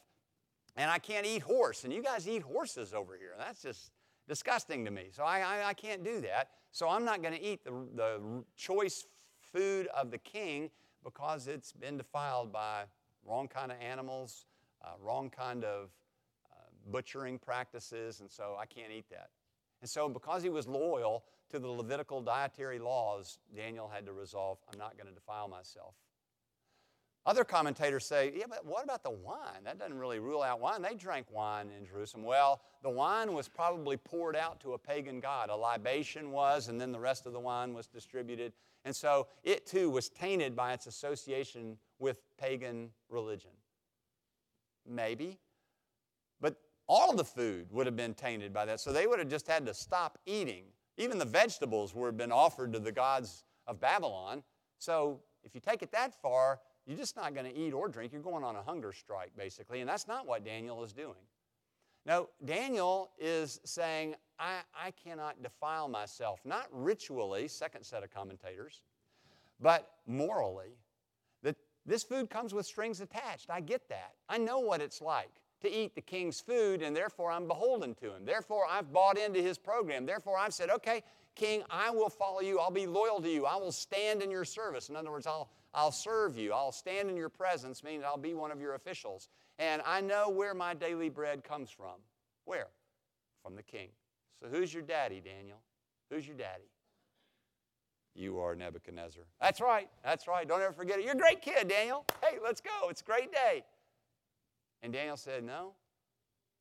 [0.75, 3.33] And I can't eat horse, and you guys eat horses over here.
[3.37, 3.91] That's just
[4.27, 5.07] disgusting to me.
[5.11, 6.49] So I, I, I can't do that.
[6.71, 9.05] So I'm not going to eat the, the choice
[9.39, 10.69] food of the king
[11.03, 12.83] because it's been defiled by
[13.25, 14.45] wrong kind of animals,
[14.85, 15.89] uh, wrong kind of
[16.51, 16.55] uh,
[16.91, 19.29] butchering practices, and so I can't eat that.
[19.81, 24.59] And so, because he was loyal to the Levitical dietary laws, Daniel had to resolve
[24.71, 25.95] I'm not going to defile myself.
[27.25, 29.63] Other commentators say, yeah, but what about the wine?
[29.63, 30.83] That doesn't really rule out wine.
[30.83, 32.23] They drank wine in Jerusalem.
[32.23, 35.49] Well, the wine was probably poured out to a pagan god.
[35.49, 38.53] A libation was, and then the rest of the wine was distributed.
[38.85, 43.51] And so it too was tainted by its association with pagan religion.
[44.87, 45.39] Maybe.
[46.41, 46.55] But
[46.87, 48.79] all of the food would have been tainted by that.
[48.79, 50.65] So they would have just had to stop eating.
[50.97, 54.43] Even the vegetables would have been offered to the gods of Babylon.
[54.79, 58.11] So if you take it that far, you're just not going to eat or drink.
[58.13, 59.81] You're going on a hunger strike, basically.
[59.81, 61.15] And that's not what Daniel is doing.
[62.05, 68.83] No, Daniel is saying, I, I cannot defile myself, not ritually, second set of commentators,
[69.59, 70.77] but morally.
[71.85, 73.49] This food comes with strings attached.
[73.49, 74.13] I get that.
[74.27, 75.29] I know what it's like
[75.61, 78.25] to eat the king's food, and therefore I'm beholden to him.
[78.25, 80.05] Therefore, I've bought into his program.
[80.05, 81.03] Therefore, I've said, okay,
[81.35, 82.59] king, I will follow you.
[82.59, 83.45] I'll be loyal to you.
[83.45, 84.89] I will stand in your service.
[84.89, 86.53] In other words, I'll, I'll serve you.
[86.53, 89.29] I'll stand in your presence, meaning I'll be one of your officials.
[89.59, 91.95] And I know where my daily bread comes from.
[92.45, 92.67] Where?
[93.43, 93.89] From the king.
[94.41, 95.61] So who's your daddy, Daniel?
[96.11, 96.69] Who's your daddy?
[98.15, 99.23] You are Nebuchadnezzar.
[99.41, 99.89] That's right.
[100.03, 100.47] That's right.
[100.47, 101.03] Don't ever forget it.
[101.03, 102.05] You're a great kid, Daniel.
[102.23, 102.89] Hey, let's go.
[102.89, 103.63] It's a great day.
[104.81, 105.73] And Daniel said, No,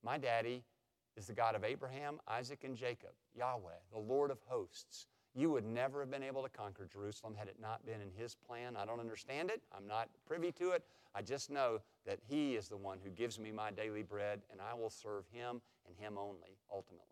[0.02, 0.64] my daddy
[1.16, 5.06] is the God of Abraham, Isaac, and Jacob, Yahweh, the Lord of hosts.
[5.36, 8.34] You would never have been able to conquer Jerusalem had it not been in His
[8.34, 8.76] plan.
[8.76, 9.62] I don't understand it.
[9.76, 10.84] I'm not privy to it.
[11.14, 14.60] I just know that He is the one who gives me my daily bread, and
[14.60, 17.04] I will serve Him and Him only, ultimately.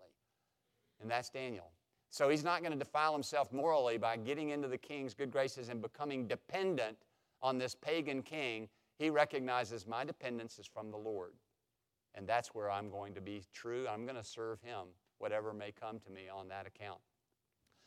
[1.00, 1.70] And that's Daniel.
[2.12, 5.70] So he's not going to defile himself morally by getting into the king's good graces
[5.70, 6.98] and becoming dependent
[7.40, 8.68] on this pagan king.
[8.98, 11.32] He recognizes my dependence is from the Lord.
[12.14, 13.86] And that's where I'm going to be true.
[13.88, 14.88] I'm going to serve him,
[15.20, 16.98] whatever may come to me on that account.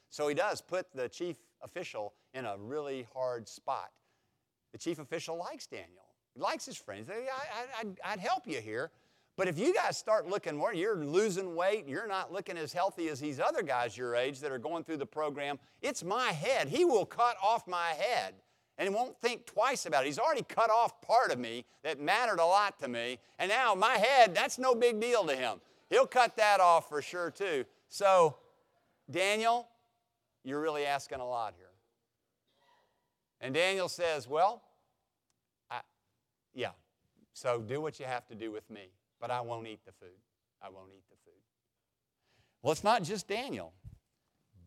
[0.10, 3.92] So he does put the chief official in a really hard spot.
[4.72, 7.12] The chief official likes Daniel, he likes his friends.
[7.12, 8.90] I, would help you here,
[9.38, 13.10] but if you guys start looking more, you're losing weight, you're not looking as healthy
[13.10, 16.70] as these other guys your age that are going through the program, it's my head.
[16.70, 18.36] He will cut off my head
[18.78, 20.08] and won't think twice about it.
[20.08, 23.76] He's already cut off part of me that mattered a lot to me, and now
[23.76, 25.60] my head, that's no big deal to him.
[25.90, 27.66] He'll cut that off for sure, too.
[27.90, 28.38] So,
[29.12, 29.68] Daniel,
[30.44, 31.68] you're really asking a lot here.
[33.42, 34.64] And Daniel says, Well,
[35.70, 35.82] I,
[36.54, 36.72] yeah,
[37.34, 38.90] so do what you have to do with me
[39.26, 40.22] but I won't eat the food.
[40.62, 41.42] I won't eat the food.
[42.62, 43.74] Well, it's not just Daniel,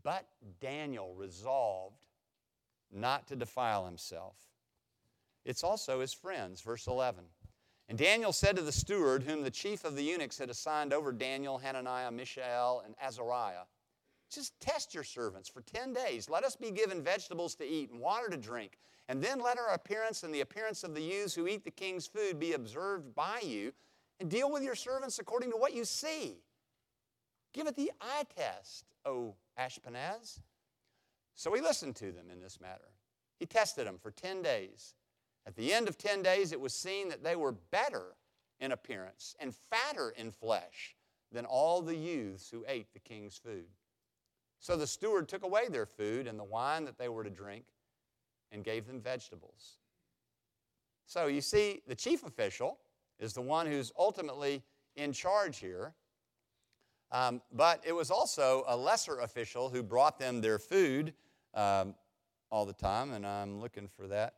[0.03, 0.27] but
[0.61, 2.05] Daniel resolved
[2.93, 4.35] not to defile himself.
[5.45, 7.23] It's also his friends, verse 11.
[7.89, 11.13] And Daniel said to the steward, whom the chief of the eunuchs had assigned over
[11.13, 13.67] Daniel, Hananiah, Mishael, and Azariah,
[14.29, 16.29] just test your servants for 10 days.
[16.29, 18.79] Let us be given vegetables to eat and water to drink.
[19.09, 22.09] And then let our appearance and the appearance of the youths who eat the king's
[22.09, 23.73] food be observed by you,
[24.21, 26.39] and deal with your servants according to what you see.
[27.53, 30.41] Give it the eye test, O Ashpenaz.
[31.35, 32.91] So he listened to them in this matter.
[33.39, 34.95] He tested them for 10 days.
[35.47, 38.17] At the end of 10 days, it was seen that they were better
[38.61, 40.97] in appearance and fatter in flesh
[41.33, 43.67] than all the youths who ate the king's food.
[44.59, 47.65] So the steward took away their food and the wine that they were to drink
[48.51, 49.79] and gave them vegetables.
[51.07, 52.79] So you see, the chief official
[53.19, 54.63] is the one who's ultimately
[54.97, 55.95] in charge here.
[57.11, 61.15] Um, but it was also a lesser official who brought them their food
[61.55, 61.95] um,
[62.51, 64.35] all the time, and I'm looking for that.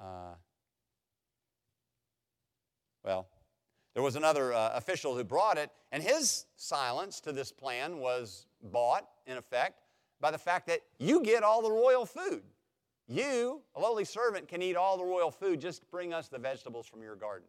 [0.00, 0.34] Uh,
[3.04, 3.28] well,
[3.94, 8.46] there was another uh, official who brought it, and his silence to this plan was
[8.62, 9.82] bought, in effect,
[10.20, 12.42] by the fact that you get all the royal food.
[13.06, 15.60] You, a lowly servant, can eat all the royal food.
[15.60, 17.48] Just bring us the vegetables from your garden.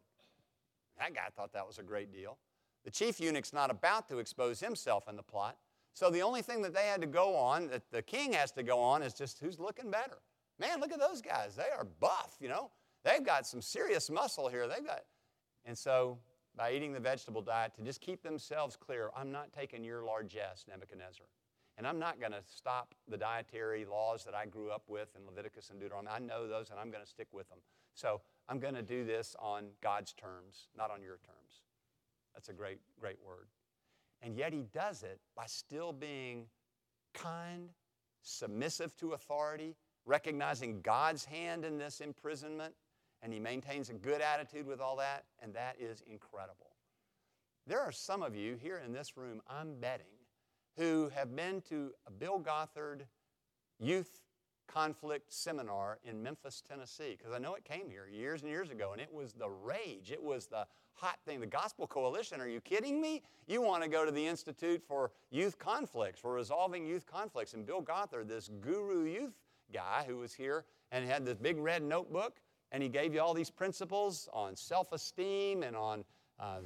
[0.99, 2.37] That guy thought that was a great deal.
[2.83, 5.57] The chief eunuch's not about to expose himself in the plot,
[5.93, 8.63] So the only thing that they had to go on, that the king has to
[8.63, 10.19] go on, is just who's looking better.
[10.57, 11.55] Man, look at those guys.
[11.55, 12.71] They are buff, you know.
[13.03, 14.67] They've got some serious muscle here.
[14.67, 15.01] They've got,
[15.65, 16.19] and so
[16.55, 20.65] by eating the vegetable diet, to just keep themselves clear, I'm not taking your largesse,
[20.67, 21.25] Nebuchadnezzar.
[21.77, 25.25] And I'm not going to stop the dietary laws that I grew up with in
[25.25, 26.13] Leviticus and Deuteronomy.
[26.13, 27.59] I know those and I'm going to stick with them.
[27.93, 28.19] So
[28.49, 31.61] I'm going to do this on God's terms, not on your terms.
[32.33, 33.47] That's a great, great word.
[34.23, 36.47] And yet he does it by still being
[37.13, 37.69] kind,
[38.23, 39.75] submissive to authority,
[40.05, 42.73] recognizing God's hand in this imprisonment,
[43.21, 46.71] and he maintains a good attitude with all that, and that is incredible.
[47.67, 50.05] There are some of you here in this room, I'm betting,
[50.75, 53.05] who have been to a Bill Gothard
[53.79, 54.21] youth
[54.73, 58.91] conflict seminar in Memphis, Tennessee, because I know it came here years and years ago,
[58.91, 60.11] and it was the rage.
[60.11, 61.39] It was the hot thing.
[61.39, 63.23] The Gospel Coalition, are you kidding me?
[63.47, 67.53] You want to go to the Institute for Youth Conflicts, for resolving youth conflicts.
[67.53, 69.33] And Bill Gothard, this guru youth
[69.73, 72.39] guy who was here and had this big red notebook,
[72.71, 76.03] and he gave you all these principles on self esteem and on
[76.39, 76.59] uh,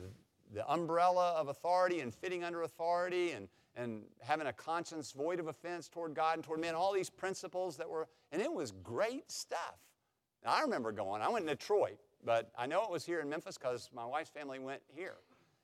[0.53, 5.47] the umbrella of authority and fitting under authority and, and having a conscience void of
[5.47, 9.31] offense toward God and toward men, all these principles that were, and it was great
[9.31, 9.77] stuff.
[10.45, 13.57] I remember going, I went to Detroit, but I know it was here in Memphis
[13.57, 15.15] because my wife's family went here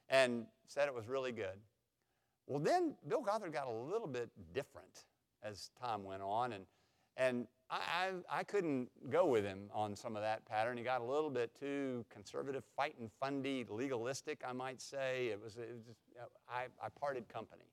[0.09, 1.59] and said it was really good.
[2.47, 5.05] Well, then Bill Gothard got a little bit different
[5.43, 6.65] as time went on, and,
[7.17, 7.79] and I,
[8.31, 10.77] I, I, couldn't go with him on some of that pattern.
[10.77, 15.27] He got a little bit too conservative, fighting fundy, legalistic, I might say.
[15.27, 15.99] It was, it was just,
[16.49, 17.65] I, I parted company.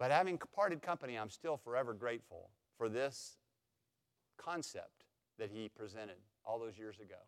[0.00, 2.48] But having parted company, I'm still forever grateful
[2.78, 3.36] for this
[4.38, 5.04] concept
[5.38, 7.18] that he presented all those years ago.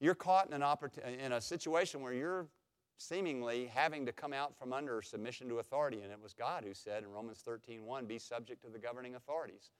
[0.00, 2.48] You're caught in, an oppor- in a situation where you're
[2.96, 6.74] seemingly having to come out from under submission to authority, and it was God who
[6.74, 9.70] said in Romans 13:1, "Be subject to the governing authorities."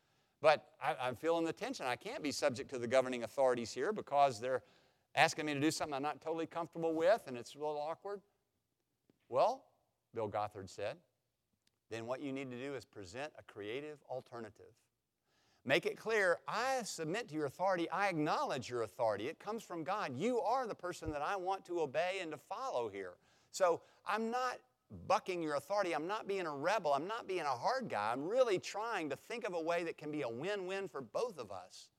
[0.41, 1.87] But I, am feeling the tension.
[1.87, 4.63] I can't be subject to the governing authorities here because they're
[5.17, 8.23] asking me to do something I'm not totally comfortable with and it's a little awkward.
[9.29, 9.67] Well,
[10.15, 10.97] Bill Gothard said,
[11.91, 14.73] then what you need to do is present a creative alternative.
[15.65, 17.91] Make it clear I submit to your authority.
[17.91, 19.29] I acknowledge your authority.
[19.29, 20.17] It comes from God.
[20.17, 23.15] You are the person that I want to obey and to follow here.
[23.51, 24.59] So I'm not
[25.07, 25.95] bucking your authority.
[25.95, 26.95] I'm not being a rebel.
[26.95, 28.11] I'm not being a hard guy.
[28.13, 31.01] I'm really trying to think of a way that can be a win win for
[31.03, 31.91] both of us.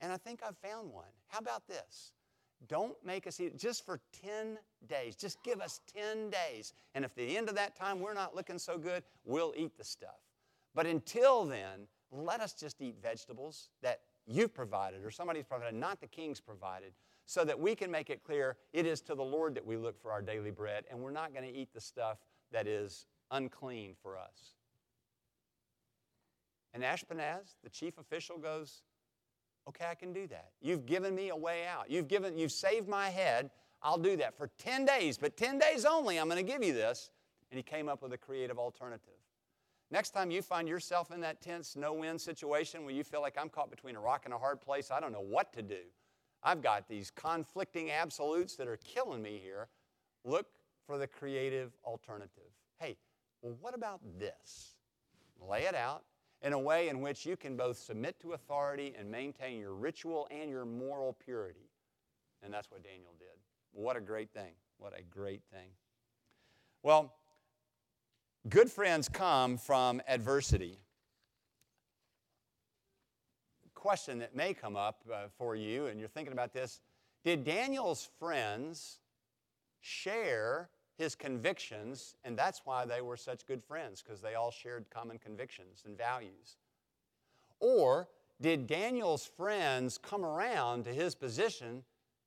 [0.00, 1.10] And I think I've found one.
[1.26, 2.12] How about this?
[2.66, 5.14] Don't make us eat just for 10 days.
[5.14, 6.72] Just give us 10 days.
[6.94, 9.84] And if the end of that time we're not looking so good, we'll eat the
[9.84, 10.20] stuff.
[10.74, 16.00] But until then, let us just eat vegetables that you've provided or somebody's provided, not
[16.00, 16.92] the king's provided,
[17.26, 20.00] so that we can make it clear it is to the Lord that we look
[20.00, 22.18] for our daily bread, and we're not going to eat the stuff
[22.52, 24.54] that is unclean for us.
[26.72, 28.82] And Ashpenaz, the chief official, goes,
[29.68, 30.50] Okay, I can do that.
[30.62, 31.90] You've given me a way out.
[31.90, 33.50] You've given, you've saved my head.
[33.82, 36.72] I'll do that for 10 days, but 10 days only, I'm going to give you
[36.72, 37.10] this.
[37.50, 39.14] And he came up with a creative alternative.
[39.90, 43.36] Next time you find yourself in that tense, no win situation where you feel like
[43.38, 45.80] I'm caught between a rock and a hard place, I don't know what to do.
[46.42, 49.68] I've got these conflicting absolutes that are killing me here.
[50.24, 50.46] Look
[50.86, 52.52] for the creative alternative.
[52.78, 52.96] Hey,
[53.42, 54.74] well, what about this?
[55.40, 56.04] Lay it out
[56.42, 60.28] in a way in which you can both submit to authority and maintain your ritual
[60.30, 61.70] and your moral purity.
[62.42, 63.28] And that's what Daniel did.
[63.72, 64.52] What a great thing.
[64.78, 65.70] What a great thing.
[66.82, 67.12] Well,
[68.48, 70.78] good friends come from adversity
[73.78, 76.80] question that may come up uh, for you, and you're thinking about this
[77.24, 78.98] Did Daniel's friends
[79.80, 80.68] share
[80.98, 85.18] his convictions, and that's why they were such good friends, because they all shared common
[85.18, 86.56] convictions and values?
[87.60, 88.08] Or
[88.40, 91.84] did Daniel's friends come around to his position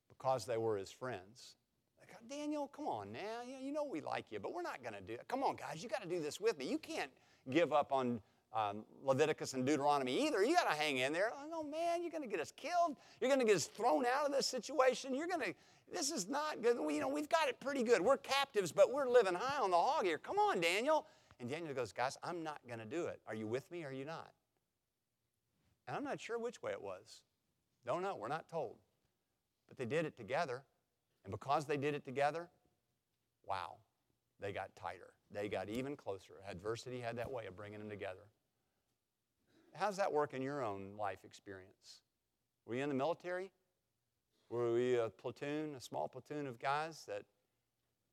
[0.09, 1.55] because they were his friends?
[1.99, 3.41] Like, Daniel, come on now.
[3.45, 5.25] You know we like you, but we're not going to do it.
[5.27, 6.65] Come on, guys, you got to do this with me.
[6.65, 7.11] You can't
[7.49, 8.21] give up on
[8.53, 10.43] um, Leviticus and Deuteronomy either.
[10.43, 11.31] You got to hang in there.
[11.53, 12.97] Oh, man, you're going to get us killed.
[13.19, 15.15] You're going to get us thrown out of this situation.
[15.15, 15.53] You're going to,
[15.91, 16.77] this is not good.
[16.79, 18.01] We, you know, we've got it pretty good.
[18.01, 20.17] We're captives, but we're living high on the hog here.
[20.17, 21.05] Come on, Daniel.
[21.39, 23.19] And Daniel goes, guys, I'm not going to do it.
[23.27, 24.31] Are you with me or are you not?
[25.87, 27.21] And I'm not sure which way it was.
[27.85, 28.15] Don't know.
[28.15, 28.75] We're not told.
[29.67, 30.63] But they did it together.
[31.23, 32.47] And because they did it together,
[33.47, 33.75] wow,
[34.39, 35.13] they got tighter.
[35.33, 36.33] They got even closer.
[36.49, 38.27] Adversity had that way of bringing them together.
[39.73, 42.01] How's that work in your own life experience?
[42.65, 43.51] Were you in the military?
[44.51, 47.21] Were we a platoon, a small platoon of guys that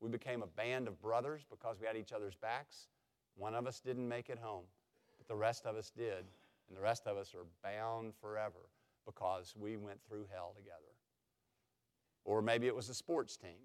[0.00, 2.86] we became a band of brothers because we had each other's backs?
[3.34, 4.62] One of us didn't make it home,
[5.18, 6.24] but the rest of us did.
[6.68, 8.70] And the rest of us are bound forever
[9.04, 10.94] because we went through hell together.
[12.24, 13.58] Or maybe it was a sports team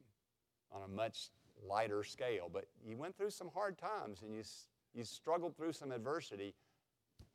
[0.72, 1.30] on a much
[1.64, 4.42] lighter scale, but you went through some hard times and you,
[4.96, 6.56] you struggled through some adversity,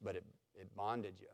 [0.03, 0.25] but it,
[0.57, 1.29] it bonded you.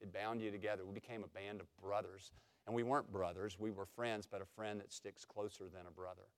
[0.00, 0.86] It bound you together.
[0.86, 2.32] We became a band of brothers.
[2.66, 5.90] And we weren't brothers, we were friends, but a friend that sticks closer than a
[5.90, 6.28] brother.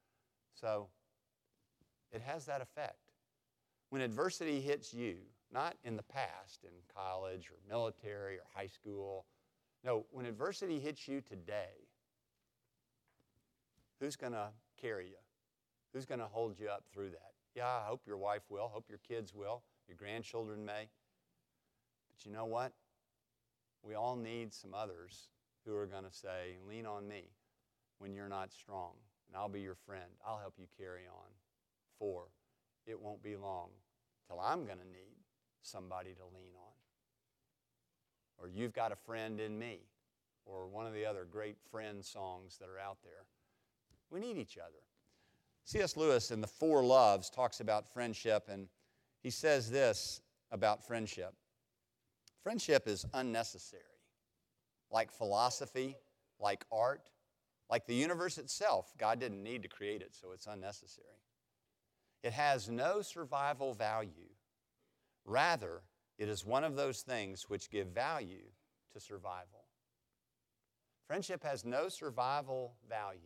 [0.55, 0.89] So
[2.12, 3.12] it has that effect.
[3.91, 5.16] When adversity hits you,
[5.53, 9.27] not in the past, in college or military or high school,
[9.85, 11.89] no, when adversity hits you today,
[14.01, 14.49] who's going to
[14.81, 15.16] carry you?
[15.93, 17.33] Who's going to hold you up through that?
[17.55, 20.89] Yeah, I hope your wife will, hope your kids will, your grandchildren may.
[22.11, 22.72] But you know what?
[23.83, 25.29] We all need some others
[25.67, 27.25] who are going to say, Lean on me
[27.99, 28.93] when you're not strong,
[29.29, 30.11] and I'll be your friend.
[30.27, 31.29] I'll help you carry on.
[31.99, 32.25] For
[32.87, 33.69] it won't be long
[34.29, 35.17] till I'm going to need
[35.62, 36.73] somebody to lean on.
[38.39, 39.81] Or you've got a friend in me,
[40.45, 43.25] or one of the other great friend songs that are out there.
[44.11, 44.83] We need each other.
[45.65, 45.97] C.S.
[45.97, 48.69] Lewis in The Four Loves talks about friendship, and
[49.23, 50.21] he says this
[50.53, 51.35] about friendship
[52.43, 53.83] Friendship is unnecessary,
[54.91, 55.97] like philosophy,
[56.39, 57.11] like art,
[57.70, 58.93] like the universe itself.
[58.99, 61.07] God didn't need to create it, so it's unnecessary.
[62.22, 64.30] It has no survival value.
[65.24, 65.82] Rather,
[66.18, 68.45] it is one of those things which give value
[68.93, 69.64] to survival.
[71.07, 73.18] Friendship has no survival value.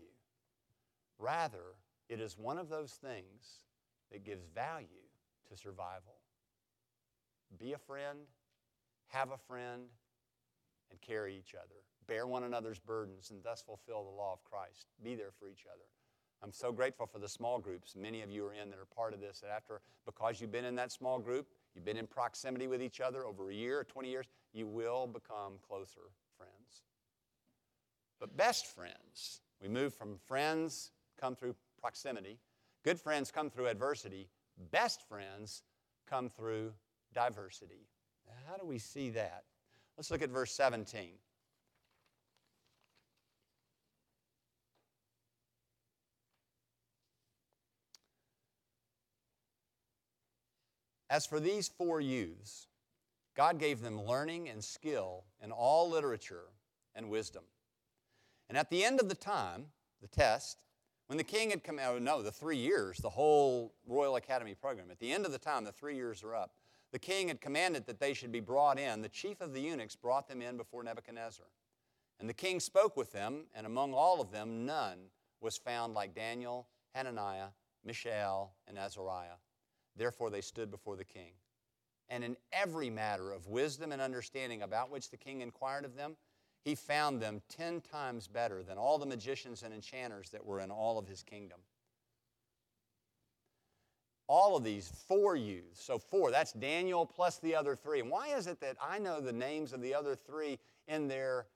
[1.19, 1.77] Rather,
[2.09, 3.65] it is one of those things
[4.11, 4.87] that gives value
[5.49, 6.17] to survival.
[7.57, 8.21] Be a friend,
[9.09, 9.83] have a friend,
[10.91, 11.83] and carry each other.
[12.07, 14.87] Bear one another's burdens and thus fulfill the law of Christ.
[15.03, 15.85] Be there for each other.
[16.43, 19.13] I'm so grateful for the small groups many of you are in that are part
[19.13, 19.41] of this.
[19.41, 23.01] That after, because you've been in that small group, you've been in proximity with each
[23.01, 26.85] other over a year or 20 years, you will become closer friends.
[28.21, 32.39] But best friends, we move from friends, come through proximity.
[32.85, 34.29] Good friends come through adversity.
[34.71, 35.63] Best friends
[36.09, 36.73] come through
[37.13, 37.89] diversity.
[38.49, 39.45] How do we see that?
[39.99, 41.09] Let's look at verse 17.
[51.11, 52.69] As for these four youths,
[53.37, 56.45] God gave them learning and skill in all literature
[56.95, 57.43] and wisdom.
[58.49, 59.67] And at the end of the time,
[60.01, 60.63] the test,
[61.09, 64.55] when the king had come out, oh, no, the three years, the whole Royal Academy
[64.55, 66.53] program, at the end of the time, the three years are up,
[66.93, 69.03] the king had commanded that they should be brought in.
[69.03, 71.47] The chief of the eunuchs brought them in before Nebuchadnezzar.
[72.21, 74.99] And the king spoke with them, and among all of them, none
[75.41, 77.49] was found like Daniel, Hananiah,
[77.85, 79.39] Mishael, and Azariah.
[79.97, 81.33] Therefore, they stood before the king.
[82.09, 86.17] And in every matter of wisdom and understanding about which the king inquired of them,
[86.65, 90.71] he found them ten times better than all the magicians and enchanters that were in
[90.71, 91.61] all of his kingdom
[94.29, 95.83] all of these four youths.
[95.83, 98.01] So, four, that's Daniel plus the other three.
[98.01, 101.47] And why is it that I know the names of the other three in their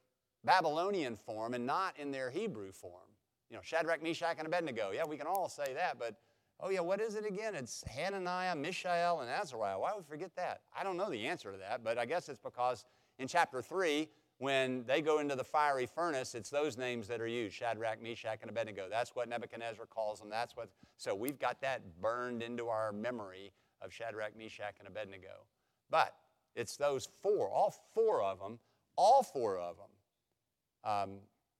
[0.45, 3.09] Babylonian form and not in their Hebrew form?
[3.51, 4.91] You know, Shadrach, Meshach, and Abednego.
[4.95, 6.17] Yeah, we can all say that, but
[6.61, 7.55] oh, yeah, what is it again?
[7.55, 9.79] It's Hananiah, Mishael, and Azariah.
[9.79, 10.63] Why would we forget that?
[10.77, 12.87] I don't know the answer to that, but I guess it's because
[13.19, 14.09] in chapter 3,
[14.39, 18.39] when they go into the fiery furnace, it's those names that are used Shadrach, Meshach,
[18.43, 18.87] and Abednego.
[18.91, 20.29] That's what Nebuchadnezzar calls them.
[20.29, 25.47] That's what, so we've got that burned into our memory of Shadrach, Meshach, and Abednego.
[25.91, 26.15] But
[26.57, 28.59] it's those four, all four of them,
[28.97, 31.11] all four of them um,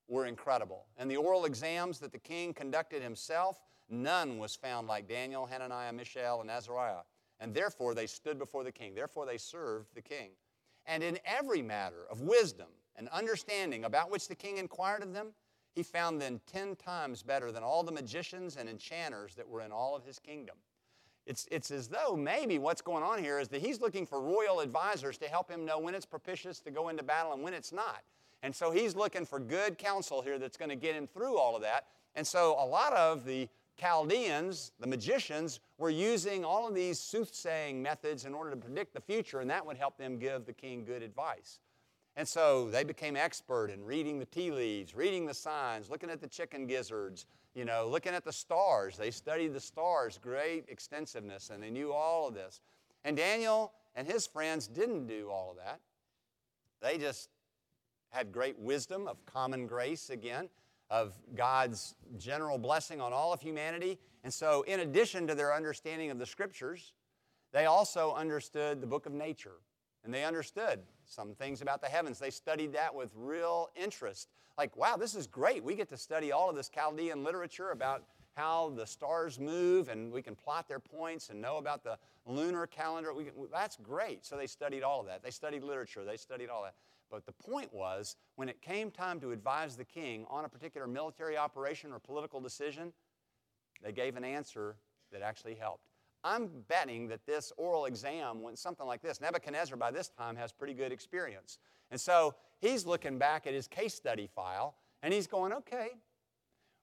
[0.09, 0.87] were incredible.
[0.99, 5.93] And the oral exams that the king conducted himself, none was found like Daniel, Hananiah,
[5.93, 7.03] Mishael, and Azariah.
[7.41, 8.95] And therefore they stood before the king.
[8.95, 10.31] Therefore they served the king.
[10.87, 15.29] And in every matter of wisdom and understanding about which the king inquired of them,
[15.75, 19.73] he found them ten times better than all the magicians and enchanters that were in
[19.73, 20.57] all of his kingdom.
[21.25, 24.61] It's, it's as though maybe what's going on here is that he's looking for royal
[24.61, 27.73] advisors to help him know when it's propitious to go into battle and when it's
[27.73, 28.03] not.
[28.43, 31.55] And so he's looking for good counsel here that's going to get him through all
[31.55, 31.87] of that.
[32.17, 33.49] And so a lot of the
[33.83, 39.01] Chaldeans, the magicians, were using all of these soothsaying methods in order to predict the
[39.01, 41.59] future, and that would help them give the king good advice.
[42.15, 46.21] And so they became expert in reading the tea leaves, reading the signs, looking at
[46.21, 47.27] the chicken gizzards,
[47.57, 48.97] you know, looking at the stars.
[48.97, 52.61] They studied the stars, great extensiveness, and they knew all of this.
[53.05, 55.81] And Daniel and his friends didn't do all of that.
[56.81, 57.31] They just
[58.11, 60.51] had great wisdom of common grace again
[60.93, 63.99] of God's general blessing on all of humanity.
[64.25, 66.93] And so, in addition to their understanding of the scriptures,
[67.53, 69.61] They also understood the book of nature,
[70.05, 72.19] and they understood some things about the heavens.
[72.19, 74.29] They studied that with real interest.
[74.57, 75.63] Like, wow, this is great.
[75.63, 80.11] We get to study all of this Chaldean literature about how the stars move, and
[80.11, 83.13] we can plot their points and know about the lunar calendar.
[83.13, 84.25] Can, that's great.
[84.25, 85.23] So they studied all of that.
[85.23, 86.75] They studied literature, they studied all that.
[87.13, 90.87] But the point was, when it came time to advise the king on a particular
[90.87, 92.93] military operation or political decision,
[93.85, 94.77] they gave an answer
[95.13, 95.85] that actually helped.
[96.25, 99.21] I'm betting that this oral exam went something like this.
[99.21, 101.59] Nebuchadnezzar, by this time, has pretty good experience.
[101.91, 105.89] And so he's looking back at his case study file and he's going, okay,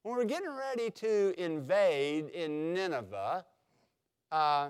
[0.04, 3.46] when we're getting ready to invade in Nineveh,
[4.32, 4.70] uh,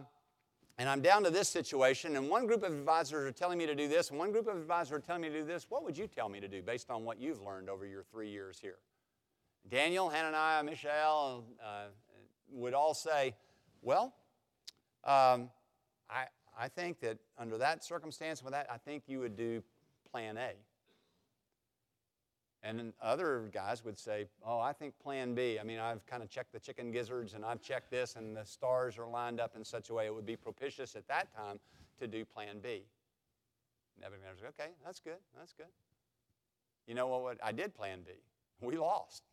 [0.79, 3.75] and I'm down to this situation, and one group of advisors are telling me to
[3.75, 5.97] do this, and one group of advisors are telling me to do this, what would
[5.97, 8.77] you tell me to do based on what you've learned over your three years here?
[9.69, 11.87] Daniel, Hananiah, Mishael uh,
[12.49, 13.35] would all say,
[13.81, 14.13] well,
[15.03, 15.49] um,
[16.09, 16.27] I,
[16.57, 19.61] I think that under that circumstance, with that, I think you would do
[20.09, 20.53] plan A.
[22.61, 25.57] And then other guys would say, Oh, I think plan B.
[25.59, 28.43] I mean, I've kind of checked the chicken gizzards and I've checked this, and the
[28.43, 31.59] stars are lined up in such a way it would be propitious at that time
[31.99, 32.83] to do plan B.
[34.01, 35.17] Nebuchadnezzar said, Okay, that's good.
[35.37, 35.67] That's good.
[36.87, 37.37] You know what?
[37.43, 38.13] I did plan B.
[38.61, 39.23] We lost.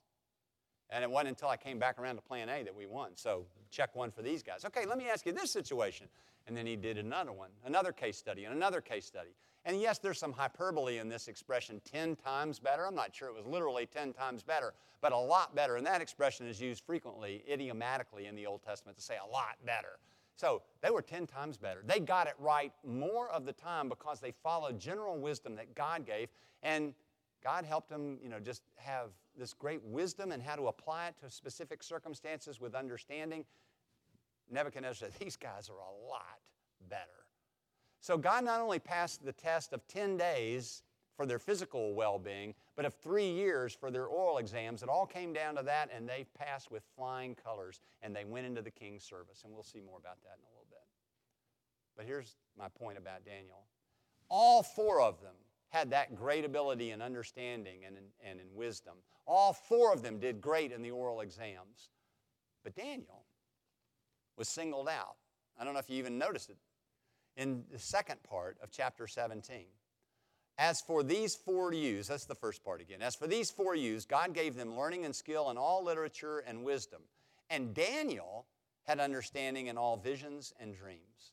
[0.90, 3.10] And it wasn't until I came back around to plan A that we won.
[3.16, 4.64] So check one for these guys.
[4.64, 6.06] Okay, let me ask you this situation.
[6.46, 9.30] And then he did another one, another case study, and another case study.
[9.66, 12.86] And yes, there's some hyperbole in this expression 10 times better.
[12.86, 15.74] I'm not sure it was literally 10 times better, but a lot better.
[15.74, 19.56] And that expression is used frequently, idiomatically, in the Old Testament to say a lot
[19.66, 19.98] better.
[20.36, 21.82] So they were 10 times better.
[21.84, 26.06] They got it right more of the time because they followed general wisdom that God
[26.06, 26.28] gave.
[26.62, 26.94] And
[27.42, 31.14] God helped them, you know, just have this great wisdom and how to apply it
[31.24, 33.44] to specific circumstances with understanding.
[34.48, 36.38] Nebuchadnezzar said, These guys are a lot
[36.88, 37.25] better.
[38.06, 40.84] So God not only passed the test of 10 days
[41.16, 44.84] for their physical well being, but of three years for their oral exams.
[44.84, 48.46] It all came down to that, and they passed with flying colors, and they went
[48.46, 49.42] into the king's service.
[49.42, 50.84] And we'll see more about that in a little bit.
[51.96, 53.64] But here's my point about Daniel
[54.28, 55.34] all four of them
[55.70, 58.94] had that great ability in understanding and in, and in wisdom.
[59.26, 61.90] All four of them did great in the oral exams.
[62.62, 63.24] But Daniel
[64.36, 65.16] was singled out.
[65.58, 66.56] I don't know if you even noticed it
[67.36, 69.66] in the second part of chapter 17.
[70.58, 73.02] As for these four youths, that's the first part again.
[73.02, 76.64] As for these four youths, God gave them learning and skill in all literature and
[76.64, 77.02] wisdom.
[77.50, 78.46] And Daniel
[78.84, 81.32] had understanding in all visions and dreams.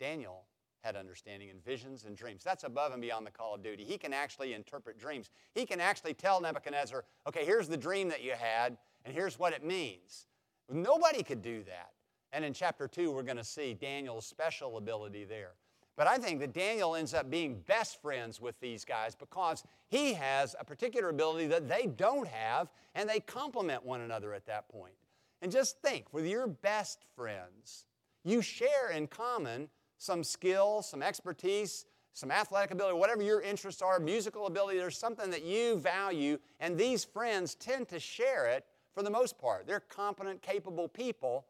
[0.00, 0.46] Daniel
[0.82, 2.42] had understanding in visions and dreams.
[2.42, 3.84] That's above and beyond the call of duty.
[3.84, 5.30] He can actually interpret dreams.
[5.54, 9.52] He can actually tell Nebuchadnezzar, okay, here's the dream that you had, and here's what
[9.52, 10.26] it means.
[10.68, 11.92] Nobody could do that.
[12.32, 15.52] And in chapter 2, we're going to see Daniel's special ability there.
[15.96, 20.14] But I think that Daniel ends up being best friends with these guys because he
[20.14, 24.68] has a particular ability that they don't have, and they complement one another at that
[24.68, 24.94] point.
[25.42, 27.84] And just think with your best friends,
[28.24, 29.68] you share in common
[29.98, 35.30] some skill, some expertise, some athletic ability, whatever your interests are, musical ability, there's something
[35.30, 38.64] that you value, and these friends tend to share it
[38.94, 39.66] for the most part.
[39.66, 41.46] They're competent, capable people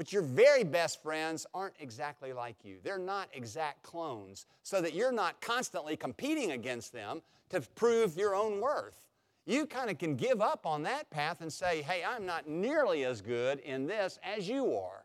[0.00, 2.78] but your very best friends aren't exactly like you.
[2.82, 7.20] They're not exact clones, so that you're not constantly competing against them
[7.50, 9.02] to prove your own worth.
[9.44, 13.04] You kind of can give up on that path and say, hey, I'm not nearly
[13.04, 15.04] as good in this as you are.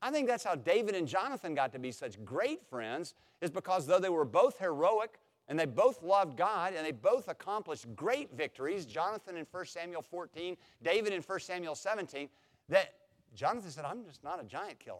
[0.00, 3.86] I think that's how David and Jonathan got to be such great friends, is because
[3.86, 8.34] though they were both heroic and they both loved God and they both accomplished great
[8.34, 12.30] victories, Jonathan in 1 Samuel 14, David in 1 Samuel 17,
[12.70, 12.94] that
[13.38, 14.98] Jonathan said, I'm just not a giant killer.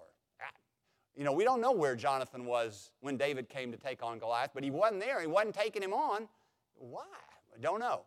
[1.16, 4.52] You know, we don't know where Jonathan was when David came to take on Goliath,
[4.54, 5.20] but he wasn't there.
[5.20, 6.28] He wasn't taking him on.
[6.76, 7.02] Why?
[7.52, 8.02] I don't know.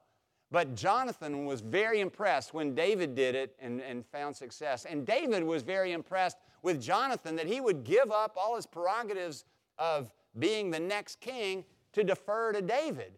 [0.49, 4.85] But Jonathan was very impressed when David did it and, and found success.
[4.85, 9.43] And David was very impressed with Jonathan that he would give up all his prerogatives
[9.77, 13.17] of being the next king to defer to David.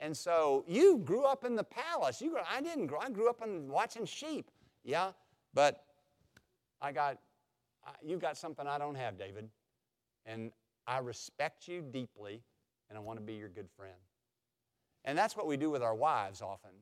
[0.00, 2.22] And so you grew up in the palace.
[2.22, 3.00] You grew, I didn't grow.
[3.00, 4.50] I grew up in watching sheep.
[4.84, 5.12] Yeah,
[5.52, 5.83] but
[6.84, 7.18] I got,
[8.04, 9.48] you've got something I don't have, David.
[10.26, 10.52] And
[10.86, 12.42] I respect you deeply,
[12.90, 13.96] and I want to be your good friend.
[15.06, 16.72] And that's what we do with our wives often.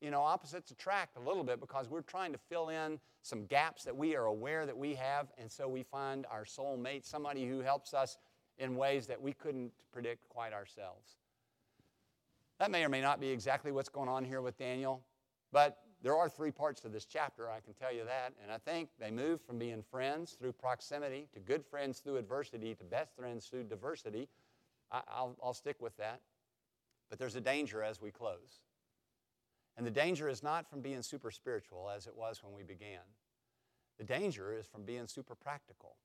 [0.00, 3.84] You know, opposites attract a little bit because we're trying to fill in some gaps
[3.84, 7.46] that we are aware that we have, and so we find our soul mate, somebody
[7.46, 8.18] who helps us
[8.58, 11.18] in ways that we couldn't predict quite ourselves.
[12.58, 15.04] That may or may not be exactly what's going on here with Daniel,
[15.52, 18.32] but there are three parts to this chapter, I can tell you that.
[18.40, 22.76] And I think they move from being friends through proximity to good friends through adversity
[22.76, 24.28] to best friends through diversity.
[24.92, 26.20] I, will I'll stick with that.
[27.10, 28.60] But there's a danger as we close.
[29.76, 33.02] And the danger is not from being super spiritual as it was when we began.
[33.98, 35.96] The danger is from being super practical.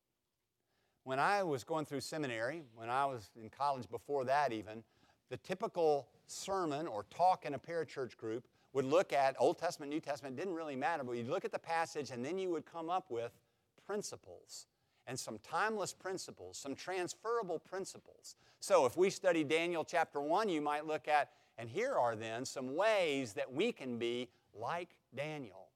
[1.04, 4.84] When I was going through seminary, when I was in college before that even,
[5.30, 10.00] the typical sermon or talk in a parachurch group would look at Old Testament, New
[10.00, 12.90] Testament, didn't really matter, but you'd look at the passage and then you would come
[12.90, 13.32] up with
[13.86, 14.68] principles
[15.08, 18.36] and some timeless principles, some transferable principles.
[18.60, 22.46] So if we study Daniel chapter 1, you might look at, and here are then
[22.46, 25.70] some ways that we can be like Daniel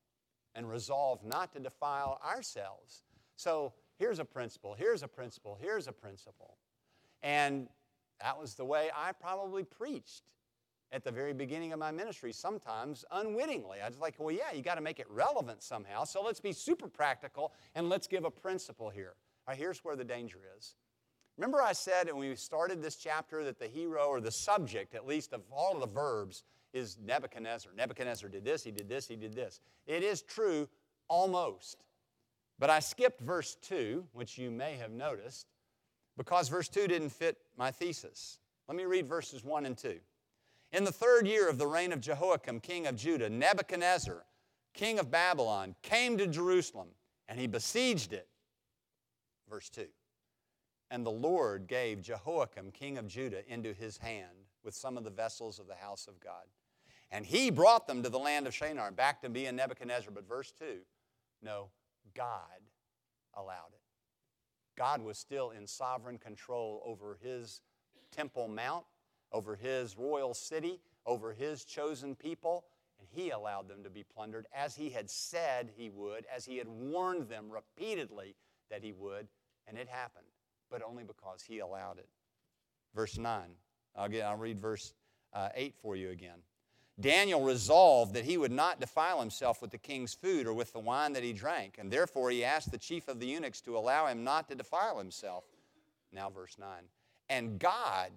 [0.53, 3.03] and resolve not to defile ourselves.
[3.35, 6.57] So here's a principle, here's a principle, here's a principle.
[7.23, 7.67] And
[8.21, 10.23] that was the way I probably preached
[10.95, 13.81] at the very beginning of my ministry, sometimes unwittingly.
[13.81, 16.05] I was like, well, yeah, you got to make it relevant somehow.
[16.05, 19.15] So let's be super practical and let's give a principle here.
[19.51, 20.75] Here's where the danger is.
[21.37, 25.05] Remember, I said when we started this chapter that the hero, or the subject at
[25.05, 27.73] least, of all of the verbs is Nebuchadnezzar.
[27.75, 29.59] Nebuchadnezzar did this, he did this, he did this.
[29.85, 30.69] It is true
[31.09, 31.83] almost.
[32.57, 35.47] But I skipped verse 2, which you may have noticed,
[36.15, 38.39] because verse 2 didn't fit my thesis.
[38.69, 39.99] Let me read verses 1 and 2.
[40.75, 44.25] In the third year of the reign of Jehoiakim, king of Judah, Nebuchadnezzar,
[44.73, 46.89] king of Babylon, came to Jerusalem
[47.29, 48.27] and he besieged it.
[49.49, 49.85] Verse 2.
[50.91, 55.09] And the Lord gave Jehoiakim, king of Judah, into his hand with some of the
[55.09, 56.43] vessels of the house of God.
[57.09, 60.11] And he brought them to the land of Shinar, back to being Nebuchadnezzar.
[60.13, 60.79] But verse 2
[61.41, 61.69] no,
[62.13, 62.59] God
[63.33, 63.81] allowed it.
[64.75, 67.61] God was still in sovereign control over his
[68.11, 68.83] Temple Mount
[69.35, 72.63] over his royal city, over his chosen people,
[72.97, 76.57] and he allowed them to be plundered as he had said he would, as he
[76.57, 78.33] had warned them repeatedly
[78.71, 79.27] that he would,
[79.67, 80.25] and it happened,
[80.71, 82.07] but only because he allowed it.
[82.95, 83.41] Verse 9.
[83.97, 84.93] Again, I'll read verse
[85.33, 86.39] uh, 8 for you again.
[86.97, 90.79] Daniel resolved that he would not defile himself with the king's food or with the
[90.79, 94.07] wine that he drank, and therefore he asked the chief of the eunuchs to allow
[94.07, 95.43] him not to defile himself.
[96.13, 96.69] Now, verse 9.
[97.29, 98.11] And God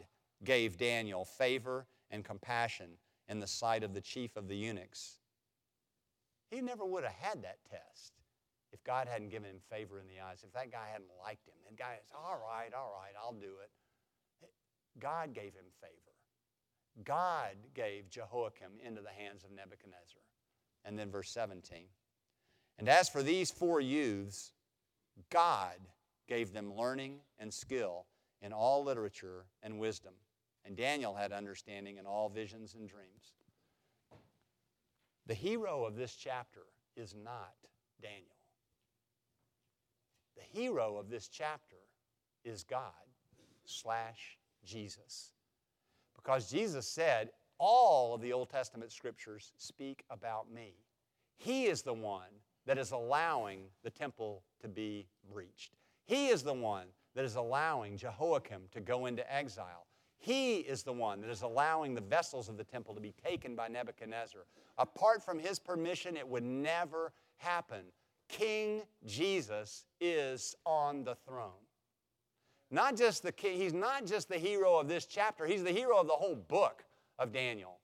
[0.44, 2.90] gave Daniel favor and compassion
[3.28, 5.18] in the sight of the chief of the eunuchs.
[6.50, 8.12] He never would have had that test
[8.72, 11.54] if God hadn't given him favor in the eyes, if that guy hadn't liked him.
[11.68, 13.70] And guy said, all right, all right, I'll do it.
[14.98, 17.04] God gave him favor.
[17.04, 20.22] God gave Jehoiakim into the hands of Nebuchadnezzar.
[20.84, 21.84] And then verse 17.
[22.78, 24.52] And as for these four youths,
[25.30, 25.76] God
[26.28, 28.06] gave them learning and skill
[28.40, 30.14] in all literature and wisdom.
[30.68, 33.32] And Daniel had understanding in all visions and dreams.
[35.26, 36.60] The hero of this chapter
[36.94, 37.54] is not
[38.02, 38.36] Daniel.
[40.36, 41.78] The hero of this chapter
[42.44, 42.92] is God
[43.64, 45.32] slash Jesus.
[46.14, 50.74] Because Jesus said, all of the Old Testament scriptures speak about me.
[51.38, 55.76] He is the one that is allowing the temple to be breached.
[56.04, 59.87] He is the one that is allowing Jehoiakim to go into exile.
[60.18, 63.54] He is the one that is allowing the vessels of the temple to be taken
[63.54, 64.42] by Nebuchadnezzar.
[64.76, 67.82] Apart from his permission, it would never happen.
[68.28, 71.52] King Jesus is on the throne.
[72.70, 75.98] Not just the king, he's not just the hero of this chapter, he's the hero
[75.98, 76.84] of the whole book
[77.18, 77.78] of Daniel.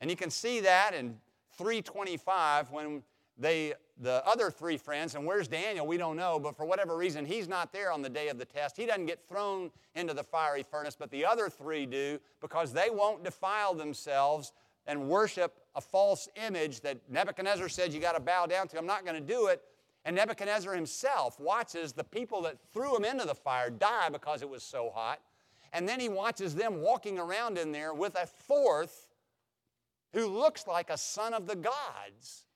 [0.00, 1.16] And you can see that in
[1.56, 3.02] 325 when
[3.40, 5.86] they, the other three friends, and where's Daniel?
[5.86, 8.44] We don't know, but for whatever reason, he's not there on the day of the
[8.44, 8.76] test.
[8.76, 12.90] He doesn't get thrown into the fiery furnace, but the other three do because they
[12.90, 14.52] won't defile themselves
[14.86, 18.78] and worship a false image that Nebuchadnezzar said you got to bow down to.
[18.78, 19.62] I'm not going to do it.
[20.04, 24.48] And Nebuchadnezzar himself watches the people that threw him into the fire die because it
[24.48, 25.20] was so hot.
[25.72, 29.08] And then he watches them walking around in there with a fourth
[30.12, 32.46] who looks like a son of the gods.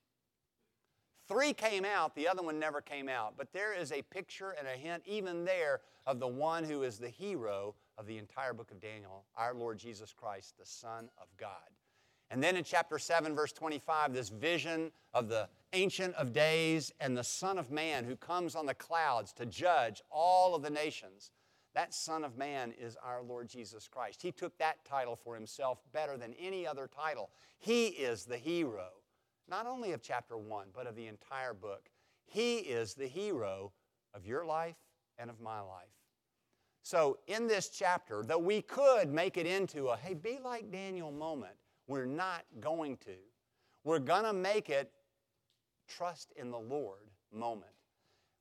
[1.35, 3.35] Three came out, the other one never came out.
[3.37, 6.97] But there is a picture and a hint, even there, of the one who is
[6.97, 11.27] the hero of the entire book of Daniel, our Lord Jesus Christ, the Son of
[11.37, 11.51] God.
[12.31, 17.17] And then in chapter 7, verse 25, this vision of the Ancient of Days and
[17.17, 21.33] the Son of Man who comes on the clouds to judge all of the nations.
[21.75, 24.23] That Son of Man is our Lord Jesus Christ.
[24.23, 27.31] He took that title for himself better than any other title.
[27.59, 28.91] He is the hero
[29.49, 31.89] not only of chapter 1, but of the entire book.
[32.27, 33.73] He is the hero
[34.15, 34.77] of your life
[35.19, 35.89] and of my life.
[36.83, 41.11] So, in this chapter, though we could make it into a, hey, be like Daniel
[41.11, 41.55] moment,
[41.87, 43.17] we're not going to.
[43.85, 44.91] We're going to make it
[45.89, 47.71] trust in the Lord moment.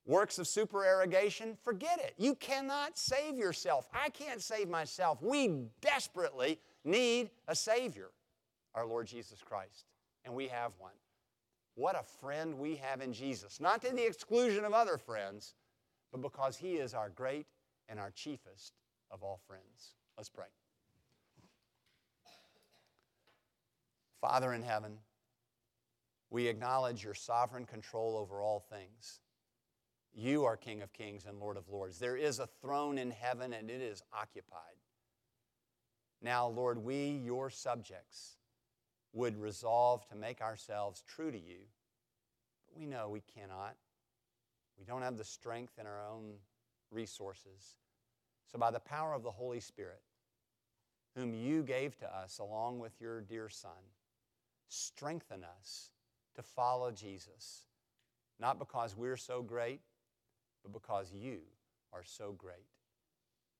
[0.05, 2.13] Works of supererogation, forget it.
[2.17, 3.87] You cannot save yourself.
[3.93, 5.21] I can't save myself.
[5.21, 8.09] We desperately need a Savior,
[8.75, 9.85] our Lord Jesus Christ,
[10.25, 10.93] and we have one.
[11.75, 15.55] What a friend we have in Jesus, not to the exclusion of other friends,
[16.11, 17.47] but because He is our great
[17.89, 18.73] and our chiefest
[19.11, 19.95] of all friends.
[20.17, 20.45] Let's pray.
[24.21, 24.99] Father in heaven,
[26.29, 29.19] we acknowledge your sovereign control over all things.
[30.13, 31.99] You are King of kings and Lord of lords.
[31.99, 34.59] There is a throne in heaven and it is occupied.
[36.21, 38.37] Now, Lord, we, your subjects,
[39.13, 41.59] would resolve to make ourselves true to you,
[42.67, 43.75] but we know we cannot.
[44.77, 46.33] We don't have the strength in our own
[46.91, 47.77] resources.
[48.51, 50.01] So, by the power of the Holy Spirit,
[51.15, 53.71] whom you gave to us along with your dear Son,
[54.67, 55.91] strengthen us
[56.35, 57.65] to follow Jesus,
[58.39, 59.81] not because we're so great,
[60.63, 61.39] but because you
[61.91, 62.65] are so great.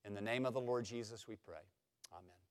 [0.06, 1.62] In the name of the Lord Jesus, we pray.
[2.12, 2.43] Amen.